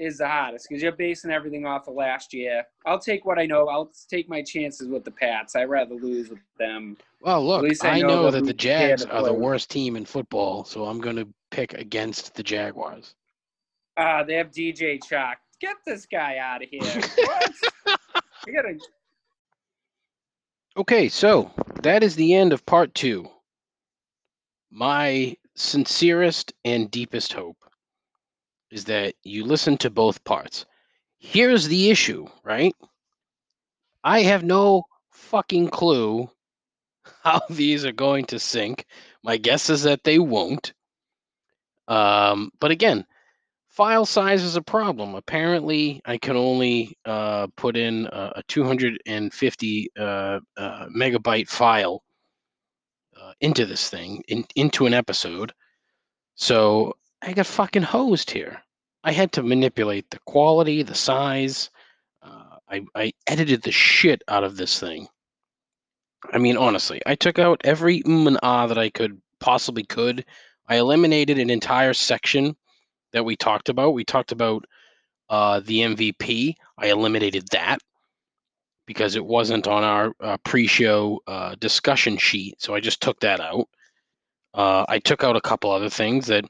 is 0.00 0.18
the 0.18 0.26
hottest 0.26 0.66
because 0.68 0.82
you're 0.82 0.92
basing 0.92 1.30
everything 1.30 1.66
off 1.66 1.86
of 1.86 1.94
last 1.94 2.32
year. 2.32 2.64
I'll 2.86 2.98
take 2.98 3.24
what 3.24 3.38
I 3.38 3.46
know. 3.46 3.68
I'll 3.68 3.92
take 4.08 4.28
my 4.28 4.42
chances 4.42 4.88
with 4.88 5.04
the 5.04 5.10
Pats. 5.10 5.54
I'd 5.54 5.68
rather 5.68 5.94
lose 5.94 6.30
with 6.30 6.38
them. 6.58 6.96
well, 7.20 7.46
look, 7.46 7.64
I 7.84 7.88
I 7.88 8.00
know 8.00 8.08
know 8.08 8.30
that 8.30 8.44
the 8.44 8.54
Jags 8.54 9.04
are 9.04 9.22
the 9.22 9.32
worst 9.32 9.70
team 9.70 9.96
in 9.96 10.04
football, 10.04 10.64
so 10.64 10.86
I'm 10.86 11.00
going 11.00 11.16
to 11.16 11.28
pick 11.50 11.74
against 11.74 12.34
the 12.34 12.42
Jaguars. 12.42 13.14
Ah, 13.96 14.24
they 14.24 14.34
have 14.34 14.50
DJ 14.50 14.98
Chark. 14.98 15.34
Get 15.60 15.76
this 15.84 16.06
guy 16.06 16.38
out 16.38 16.62
of 16.62 16.68
here. 16.70 16.80
what? 17.16 17.52
I 17.86 18.50
gotta 18.50 18.78
Okay, 20.76 21.08
so 21.08 21.50
that 21.82 22.02
is 22.02 22.14
the 22.16 22.34
end 22.34 22.52
of 22.52 22.64
part 22.64 22.94
two. 22.94 23.28
My 24.70 25.36
sincerest 25.56 26.54
and 26.64 26.90
deepest 26.90 27.32
hope 27.32 27.58
is 28.70 28.84
that 28.84 29.14
you 29.22 29.44
listen 29.44 29.76
to 29.78 29.90
both 29.90 30.22
parts. 30.24 30.66
Here's 31.18 31.68
the 31.68 31.90
issue, 31.90 32.26
right? 32.44 32.74
I 34.02 34.22
have 34.22 34.42
no 34.42 34.84
fucking 35.10 35.68
clue 35.68 36.30
how 37.22 37.40
these 37.50 37.84
are 37.84 37.92
going 37.92 38.24
to 38.26 38.38
sync. 38.38 38.86
My 39.22 39.36
guess 39.36 39.68
is 39.70 39.82
that 39.82 40.04
they 40.04 40.18
won't. 40.18 40.72
Um, 41.88 42.50
but 42.60 42.70
again, 42.70 43.04
file 43.68 44.06
size 44.06 44.42
is 44.42 44.56
a 44.56 44.62
problem. 44.62 45.14
Apparently, 45.14 46.00
I 46.04 46.18
can 46.18 46.36
only 46.36 46.96
uh, 47.04 47.48
put 47.56 47.76
in 47.76 48.06
a, 48.06 48.32
a 48.36 48.42
250 48.48 49.90
uh, 49.98 50.02
uh, 50.02 50.40
megabyte 50.96 51.48
file 51.48 52.02
uh, 53.20 53.32
into 53.40 53.66
this 53.66 53.90
thing, 53.90 54.22
in, 54.28 54.44
into 54.54 54.86
an 54.86 54.94
episode. 54.94 55.52
So 56.36 56.94
I 57.22 57.32
got 57.32 57.46
fucking 57.46 57.82
hosed 57.82 58.30
here. 58.30 58.62
I 59.04 59.12
had 59.12 59.32
to 59.32 59.42
manipulate 59.42 60.10
the 60.10 60.18
quality, 60.26 60.82
the 60.82 60.94
size. 60.94 61.70
Uh, 62.22 62.56
I, 62.68 62.84
I 62.94 63.12
edited 63.26 63.62
the 63.62 63.72
shit 63.72 64.22
out 64.28 64.44
of 64.44 64.56
this 64.56 64.78
thing. 64.78 65.08
I 66.32 66.38
mean, 66.38 66.56
honestly, 66.56 67.00
I 67.06 67.14
took 67.14 67.38
out 67.38 67.62
every 67.64 68.02
mm 68.02 68.26
and 68.26 68.38
ah 68.42 68.66
that 68.66 68.78
I 68.78 68.90
could 68.90 69.20
possibly 69.38 69.84
could. 69.84 70.24
I 70.68 70.76
eliminated 70.76 71.38
an 71.38 71.50
entire 71.50 71.94
section 71.94 72.56
that 73.12 73.24
we 73.24 73.36
talked 73.36 73.68
about. 73.68 73.94
We 73.94 74.04
talked 74.04 74.32
about 74.32 74.66
uh, 75.28 75.60
the 75.60 75.80
MVP. 75.80 76.54
I 76.78 76.86
eliminated 76.88 77.48
that 77.52 77.78
because 78.86 79.16
it 79.16 79.24
wasn't 79.24 79.66
on 79.66 79.82
our 79.82 80.12
uh, 80.20 80.36
pre-show 80.44 81.20
uh, 81.26 81.54
discussion 81.58 82.18
sheet. 82.18 82.60
So 82.60 82.74
I 82.74 82.80
just 82.80 83.00
took 83.00 83.20
that 83.20 83.40
out. 83.40 83.68
Uh, 84.52 84.84
I 84.88 84.98
took 84.98 85.24
out 85.24 85.36
a 85.36 85.40
couple 85.40 85.70
other 85.70 85.90
things 85.90 86.26
that 86.26 86.44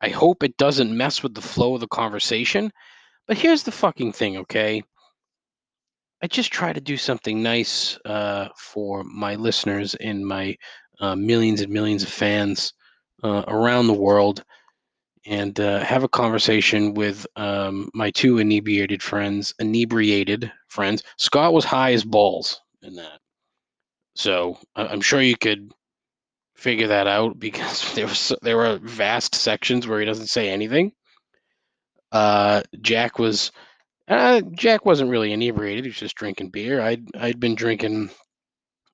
I 0.00 0.08
hope 0.08 0.42
it 0.42 0.56
doesn't 0.56 0.96
mess 0.96 1.22
with 1.22 1.34
the 1.34 1.42
flow 1.42 1.74
of 1.74 1.80
the 1.80 1.88
conversation. 1.88 2.72
But 3.26 3.38
here's 3.38 3.62
the 3.62 3.72
fucking 3.72 4.12
thing, 4.12 4.38
okay? 4.38 4.82
I 6.22 6.26
just 6.26 6.52
try 6.52 6.72
to 6.72 6.80
do 6.80 6.96
something 6.96 7.42
nice 7.42 7.98
uh, 8.04 8.48
for 8.56 9.04
my 9.04 9.36
listeners 9.36 9.94
and 9.94 10.26
my 10.26 10.56
uh, 11.00 11.16
millions 11.16 11.60
and 11.60 11.72
millions 11.72 12.02
of 12.02 12.10
fans 12.10 12.74
uh, 13.22 13.44
around 13.48 13.86
the 13.86 13.94
world 13.94 14.44
and 15.26 15.58
uh, 15.60 15.80
have 15.80 16.02
a 16.02 16.08
conversation 16.08 16.94
with 16.94 17.26
um, 17.36 17.90
my 17.94 18.10
two 18.10 18.38
inebriated 18.38 19.02
friends. 19.02 19.54
Inebriated 19.58 20.50
friends. 20.68 21.02
Scott 21.18 21.52
was 21.52 21.64
high 21.64 21.92
as 21.92 22.04
balls 22.04 22.60
in 22.82 22.94
that, 22.96 23.20
so 24.14 24.58
I'm 24.76 25.00
sure 25.00 25.20
you 25.20 25.36
could 25.36 25.72
figure 26.60 26.88
that 26.88 27.06
out 27.06 27.38
because 27.38 27.94
there 27.94 28.06
was 28.06 28.32
there 28.42 28.56
were 28.56 28.78
vast 28.82 29.34
sections 29.34 29.86
where 29.86 30.00
he 30.00 30.06
doesn't 30.06 30.26
say 30.26 30.50
anything. 30.50 30.92
Uh, 32.12 32.62
Jack 32.80 33.18
was 33.18 33.52
uh, 34.08 34.42
Jack 34.52 34.84
wasn't 34.84 35.10
really 35.10 35.32
inebriated; 35.32 35.84
he 35.84 35.88
was 35.88 35.96
just 35.96 36.16
drinking 36.16 36.50
beer. 36.50 36.80
I'd 36.80 37.04
I'd 37.16 37.40
been 37.40 37.54
drinking 37.54 38.10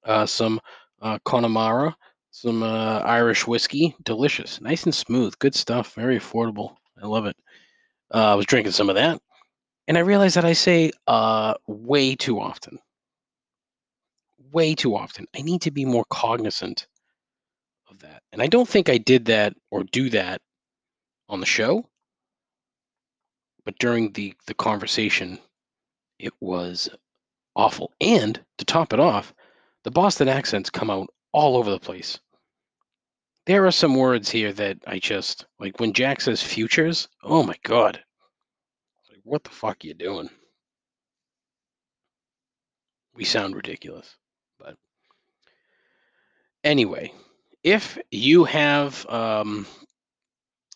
uh, 0.05 0.27
some 0.27 0.61
uh, 1.03 1.19
Connemara 1.25 1.97
some 2.31 2.63
uh, 2.63 2.99
Irish 2.99 3.47
whiskey, 3.47 3.97
delicious, 4.05 4.61
nice 4.61 4.85
and 4.85 4.95
smooth, 4.95 5.33
good 5.39 5.55
stuff, 5.55 5.95
very 5.95 6.19
affordable. 6.19 6.77
I 7.03 7.07
love 7.07 7.25
it. 7.25 7.35
Uh, 8.13 8.33
I 8.33 8.35
was 8.35 8.45
drinking 8.45 8.73
some 8.73 8.91
of 8.91 8.97
that, 8.97 9.19
and 9.89 9.97
I 9.97 10.03
realized 10.03 10.37
that 10.37 10.45
I 10.45 10.53
say 10.53 10.93
way 11.67 12.15
too 12.15 12.39
often. 12.39 12.79
Way 14.53 14.75
too 14.75 14.95
often. 14.95 15.27
I 15.35 15.41
need 15.41 15.63
to 15.63 15.71
be 15.71 15.87
more 15.87 16.05
cognizant 16.11 16.87
of 17.97 18.09
that, 18.09 18.23
and 18.33 18.43
I 18.43 18.47
don't 18.47 18.69
think 18.69 18.89
I 18.89 18.99
did 18.99 19.27
that 19.27 19.55
or 19.71 19.83
do 19.85 20.11
that 20.11 20.41
on 21.29 21.41
the 21.41 21.47
show, 21.47 21.89
but 23.65 23.79
during 23.79 24.13
the 24.13 24.35
the 24.47 24.55
conversation, 24.55 25.39
it 26.19 26.33
was 26.41 26.89
awful. 27.55 27.93
And 28.01 28.41
to 28.59 28.65
top 28.65 28.93
it 28.93 29.01
off, 29.01 29.35
the 29.85 29.91
Boston 29.91 30.29
accents 30.29 30.71
come 30.71 30.91
out 30.91 31.09
all 31.33 31.57
over 31.57 31.71
the 31.71 31.81
place 31.81 32.19
there 33.47 33.65
are 33.65 33.73
some 33.73 33.95
words 33.95 34.29
here 34.29 34.53
that 34.53 34.79
I 34.87 34.99
just 34.99 35.47
like 35.59 35.81
when 35.81 35.93
Jack 35.93 36.21
says 36.21 36.43
futures. 36.43 37.09
Oh 37.23 37.43
my 37.45 37.57
god, 37.63 38.03
like, 39.09 39.21
what 39.23 39.45
the 39.45 39.51
fuck 39.51 39.79
are 39.83 39.87
you 39.87 39.95
doing? 39.95 40.29
We 43.15 43.25
sound 43.25 43.57
ridiculous, 43.57 44.17
but 44.59 44.77
anyway, 46.65 47.13
if 47.67 47.99
you 48.13 48.45
have, 48.45 49.05
um, 49.09 49.67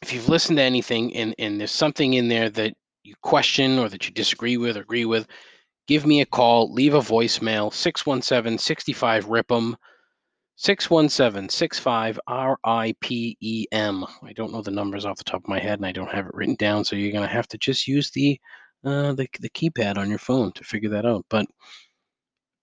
if 0.02 0.12
you've 0.12 0.28
listened 0.28 0.58
to 0.58 0.62
anything 0.62 1.14
and 1.14 1.36
and 1.38 1.60
there's 1.60 1.70
something 1.70 2.14
in 2.14 2.26
there 2.26 2.50
that 2.50 2.74
you 3.04 3.14
question 3.22 3.78
or 3.78 3.88
that 3.88 4.06
you 4.06 4.12
disagree 4.12 4.56
with 4.56 4.76
or 4.76 4.80
agree 4.80 5.04
with, 5.04 5.28
give 5.86 6.04
me 6.04 6.20
a 6.20 6.26
call. 6.26 6.72
Leave 6.72 6.94
a 6.94 6.98
voicemail 6.98 7.72
617 7.72 8.58
65 8.58 9.26
RIP'em. 9.26 9.76
617 10.56 11.48
RIPEM. 12.28 14.06
I 14.24 14.32
don't 14.34 14.52
know 14.52 14.60
the 14.60 14.70
numbers 14.72 15.06
off 15.06 15.16
the 15.16 15.24
top 15.24 15.44
of 15.44 15.48
my 15.48 15.60
head 15.60 15.78
and 15.78 15.86
I 15.86 15.92
don't 15.92 16.10
have 16.10 16.26
it 16.26 16.34
written 16.34 16.56
down, 16.56 16.84
so 16.84 16.96
you're 16.96 17.12
going 17.12 17.26
to 17.26 17.32
have 17.32 17.48
to 17.48 17.58
just 17.58 17.86
use 17.86 18.10
the, 18.10 18.38
uh, 18.84 19.12
the, 19.12 19.28
the 19.38 19.50
keypad 19.50 19.96
on 19.96 20.10
your 20.10 20.18
phone 20.18 20.50
to 20.54 20.64
figure 20.64 20.90
that 20.90 21.06
out. 21.06 21.24
But 21.30 21.46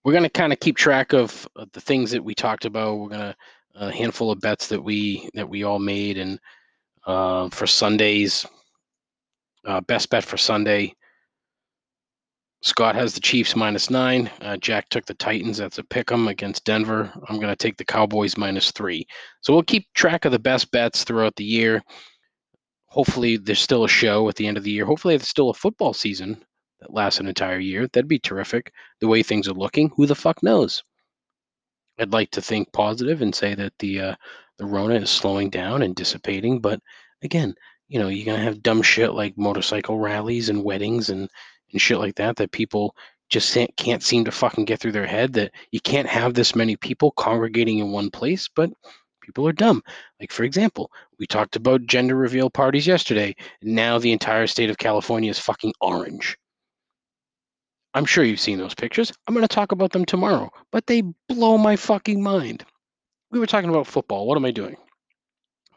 we're 0.04 0.12
going 0.12 0.24
to 0.24 0.30
kind 0.30 0.52
of 0.52 0.60
keep 0.60 0.76
track 0.76 1.14
of, 1.14 1.48
of, 1.56 1.72
the 1.72 1.80
things 1.80 2.10
that 2.10 2.22
we 2.22 2.34
talked 2.34 2.66
about. 2.66 2.98
We're 2.98 3.08
going 3.08 3.20
to 3.20 3.36
a 3.78 3.92
handful 3.92 4.30
of 4.30 4.40
bets 4.40 4.68
that 4.68 4.82
we 4.82 5.28
that 5.34 5.48
we 5.48 5.62
all 5.64 5.78
made 5.78 6.18
and 6.18 6.38
uh, 7.06 7.48
for 7.50 7.66
Sundays, 7.66 8.44
uh, 9.66 9.80
best 9.82 10.10
bet 10.10 10.24
for 10.24 10.36
Sunday. 10.36 10.94
Scott 12.62 12.96
has 12.96 13.14
the 13.14 13.20
Chiefs 13.20 13.54
minus 13.54 13.88
nine. 13.88 14.28
Uh, 14.40 14.56
Jack 14.56 14.88
took 14.88 15.06
the 15.06 15.14
Titans. 15.14 15.58
That's 15.58 15.78
a 15.78 15.84
pick 15.84 16.10
'em 16.10 16.26
against 16.26 16.64
Denver. 16.64 17.12
I'm 17.28 17.36
going 17.36 17.52
to 17.52 17.56
take 17.56 17.76
the 17.76 17.84
Cowboys 17.84 18.36
minus 18.36 18.72
three. 18.72 19.06
So 19.42 19.52
we'll 19.52 19.62
keep 19.62 19.86
track 19.94 20.24
of 20.24 20.32
the 20.32 20.40
best 20.40 20.70
bets 20.72 21.04
throughout 21.04 21.36
the 21.36 21.44
year. 21.44 21.82
Hopefully, 22.86 23.36
there's 23.36 23.60
still 23.60 23.84
a 23.84 23.88
show 23.88 24.28
at 24.28 24.34
the 24.34 24.46
end 24.46 24.56
of 24.56 24.64
the 24.64 24.72
year. 24.72 24.84
Hopefully, 24.84 25.16
there's 25.16 25.28
still 25.28 25.50
a 25.50 25.54
football 25.54 25.94
season 25.94 26.44
that 26.80 26.92
lasts 26.92 27.20
an 27.20 27.28
entire 27.28 27.60
year. 27.60 27.86
That'd 27.92 28.08
be 28.08 28.18
terrific. 28.18 28.72
The 29.00 29.08
way 29.08 29.22
things 29.22 29.46
are 29.46 29.52
looking, 29.52 29.90
who 29.96 30.06
the 30.06 30.16
fuck 30.16 30.42
knows? 30.42 30.82
I'd 31.98 32.12
like 32.12 32.30
to 32.32 32.42
think 32.42 32.72
positive 32.72 33.22
and 33.22 33.34
say 33.34 33.54
that 33.54 33.72
the 33.78 34.00
uh, 34.00 34.14
the 34.58 34.66
Rona 34.66 34.94
is 34.94 35.10
slowing 35.10 35.50
down 35.50 35.82
and 35.82 35.94
dissipating. 35.94 36.60
But 36.60 36.80
again, 37.22 37.54
you 37.88 37.98
know, 37.98 38.08
you're 38.08 38.26
gonna 38.26 38.42
have 38.42 38.62
dumb 38.62 38.82
shit 38.82 39.12
like 39.12 39.36
motorcycle 39.38 39.98
rallies 39.98 40.48
and 40.48 40.64
weddings 40.64 41.10
and 41.10 41.28
and 41.72 41.80
shit 41.80 41.98
like 41.98 42.16
that 42.16 42.36
that 42.36 42.52
people 42.52 42.94
just 43.28 43.56
can't 43.76 44.02
seem 44.02 44.24
to 44.24 44.30
fucking 44.30 44.64
get 44.64 44.80
through 44.80 44.92
their 44.92 45.06
head 45.06 45.34
that 45.34 45.52
you 45.70 45.80
can't 45.80 46.08
have 46.08 46.34
this 46.34 46.54
many 46.54 46.76
people 46.76 47.10
congregating 47.12 47.78
in 47.78 47.90
one 47.92 48.10
place, 48.10 48.48
but 48.48 48.70
people 49.20 49.46
are 49.46 49.52
dumb. 49.52 49.82
Like, 50.18 50.32
for 50.32 50.44
example, 50.44 50.90
we 51.18 51.26
talked 51.26 51.56
about 51.56 51.86
gender 51.86 52.14
reveal 52.14 52.48
parties 52.48 52.86
yesterday. 52.86 53.36
Now 53.62 53.98
the 53.98 54.12
entire 54.12 54.46
state 54.46 54.70
of 54.70 54.78
California 54.78 55.30
is 55.30 55.38
fucking 55.38 55.74
orange. 55.80 56.38
I'm 57.94 58.04
sure 58.04 58.24
you've 58.24 58.40
seen 58.40 58.58
those 58.58 58.74
pictures. 58.74 59.12
I'm 59.26 59.34
going 59.34 59.46
to 59.46 59.54
talk 59.54 59.72
about 59.72 59.92
them 59.92 60.04
tomorrow, 60.04 60.50
but 60.70 60.86
they 60.86 61.02
blow 61.28 61.56
my 61.58 61.76
fucking 61.76 62.22
mind. 62.22 62.64
We 63.30 63.38
were 63.38 63.46
talking 63.46 63.70
about 63.70 63.86
football. 63.86 64.26
What 64.26 64.36
am 64.36 64.44
I 64.44 64.50
doing? 64.50 64.76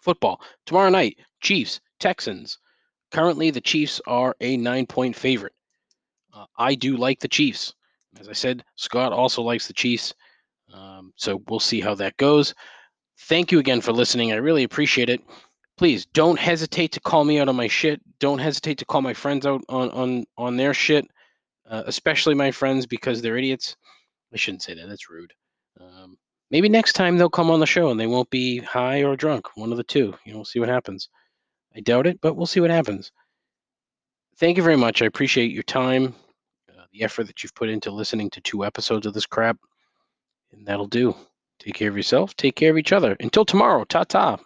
Football. 0.01 0.41
Tomorrow 0.65 0.89
night, 0.89 1.17
Chiefs, 1.41 1.79
Texans. 1.99 2.57
Currently, 3.11 3.51
the 3.51 3.61
Chiefs 3.61 4.01
are 4.07 4.35
a 4.41 4.57
nine 4.57 4.85
point 4.85 5.15
favorite. 5.15 5.53
Uh, 6.33 6.45
I 6.57 6.75
do 6.75 6.97
like 6.97 7.19
the 7.19 7.27
Chiefs. 7.27 7.73
As 8.19 8.27
I 8.27 8.33
said, 8.33 8.63
Scott 8.75 9.13
also 9.13 9.41
likes 9.41 9.67
the 9.67 9.73
Chiefs. 9.73 10.13
Um, 10.73 11.13
so 11.15 11.41
we'll 11.49 11.59
see 11.59 11.81
how 11.81 11.95
that 11.95 12.17
goes. 12.17 12.53
Thank 13.19 13.51
you 13.51 13.59
again 13.59 13.81
for 13.81 13.91
listening. 13.91 14.31
I 14.31 14.37
really 14.37 14.63
appreciate 14.63 15.09
it. 15.09 15.21
Please 15.77 16.05
don't 16.07 16.39
hesitate 16.39 16.91
to 16.93 16.99
call 16.99 17.23
me 17.23 17.39
out 17.39 17.49
on 17.49 17.55
my 17.55 17.67
shit. 17.67 18.01
Don't 18.19 18.39
hesitate 18.39 18.77
to 18.79 18.85
call 18.85 19.01
my 19.01 19.13
friends 19.13 19.45
out 19.45 19.63
on 19.69 19.89
on 19.91 20.25
on 20.37 20.57
their 20.57 20.73
shit, 20.73 21.07
uh, 21.71 21.83
especially 21.87 22.35
my 22.35 22.51
friends 22.51 22.85
because 22.85 23.21
they're 23.21 23.37
idiots. 23.37 23.75
I 24.31 24.37
shouldn't 24.37 24.61
say 24.61 24.75
that. 24.75 24.87
That's 24.87 25.09
rude. 25.09 25.33
Um, 25.79 26.17
maybe 26.51 26.69
next 26.69 26.93
time 26.93 27.17
they'll 27.17 27.29
come 27.29 27.49
on 27.49 27.59
the 27.59 27.65
show 27.65 27.89
and 27.89 27.99
they 27.99 28.07
won't 28.07 28.29
be 28.29 28.59
high 28.59 29.03
or 29.03 29.15
drunk. 29.15 29.57
One 29.57 29.71
of 29.71 29.77
the 29.77 29.83
two. 29.83 30.13
You 30.25 30.33
know, 30.33 30.39
we'll 30.39 30.45
see 30.45 30.59
what 30.59 30.69
happens. 30.69 31.09
I 31.75 31.79
doubt 31.79 32.05
it, 32.05 32.21
but 32.21 32.35
we'll 32.35 32.45
see 32.45 32.59
what 32.59 32.69
happens 32.69 33.11
thank 34.41 34.57
you 34.57 34.63
very 34.63 34.75
much. 34.75 35.01
I 35.01 35.05
appreciate 35.05 35.51
your 35.51 35.63
time, 35.63 36.15
uh, 36.67 36.83
the 36.91 37.03
effort 37.03 37.27
that 37.27 37.43
you've 37.43 37.53
put 37.53 37.69
into 37.69 37.91
listening 37.91 38.31
to 38.31 38.41
two 38.41 38.65
episodes 38.65 39.05
of 39.05 39.13
this 39.13 39.27
crap. 39.27 39.57
And 40.51 40.65
that'll 40.65 40.87
do. 40.87 41.15
Take 41.59 41.75
care 41.75 41.89
of 41.89 41.95
yourself. 41.95 42.35
Take 42.35 42.55
care 42.55 42.71
of 42.71 42.77
each 42.77 42.91
other. 42.91 43.15
Until 43.19 43.45
tomorrow. 43.45 43.85
Ta 43.85 44.03
ta. 44.03 44.39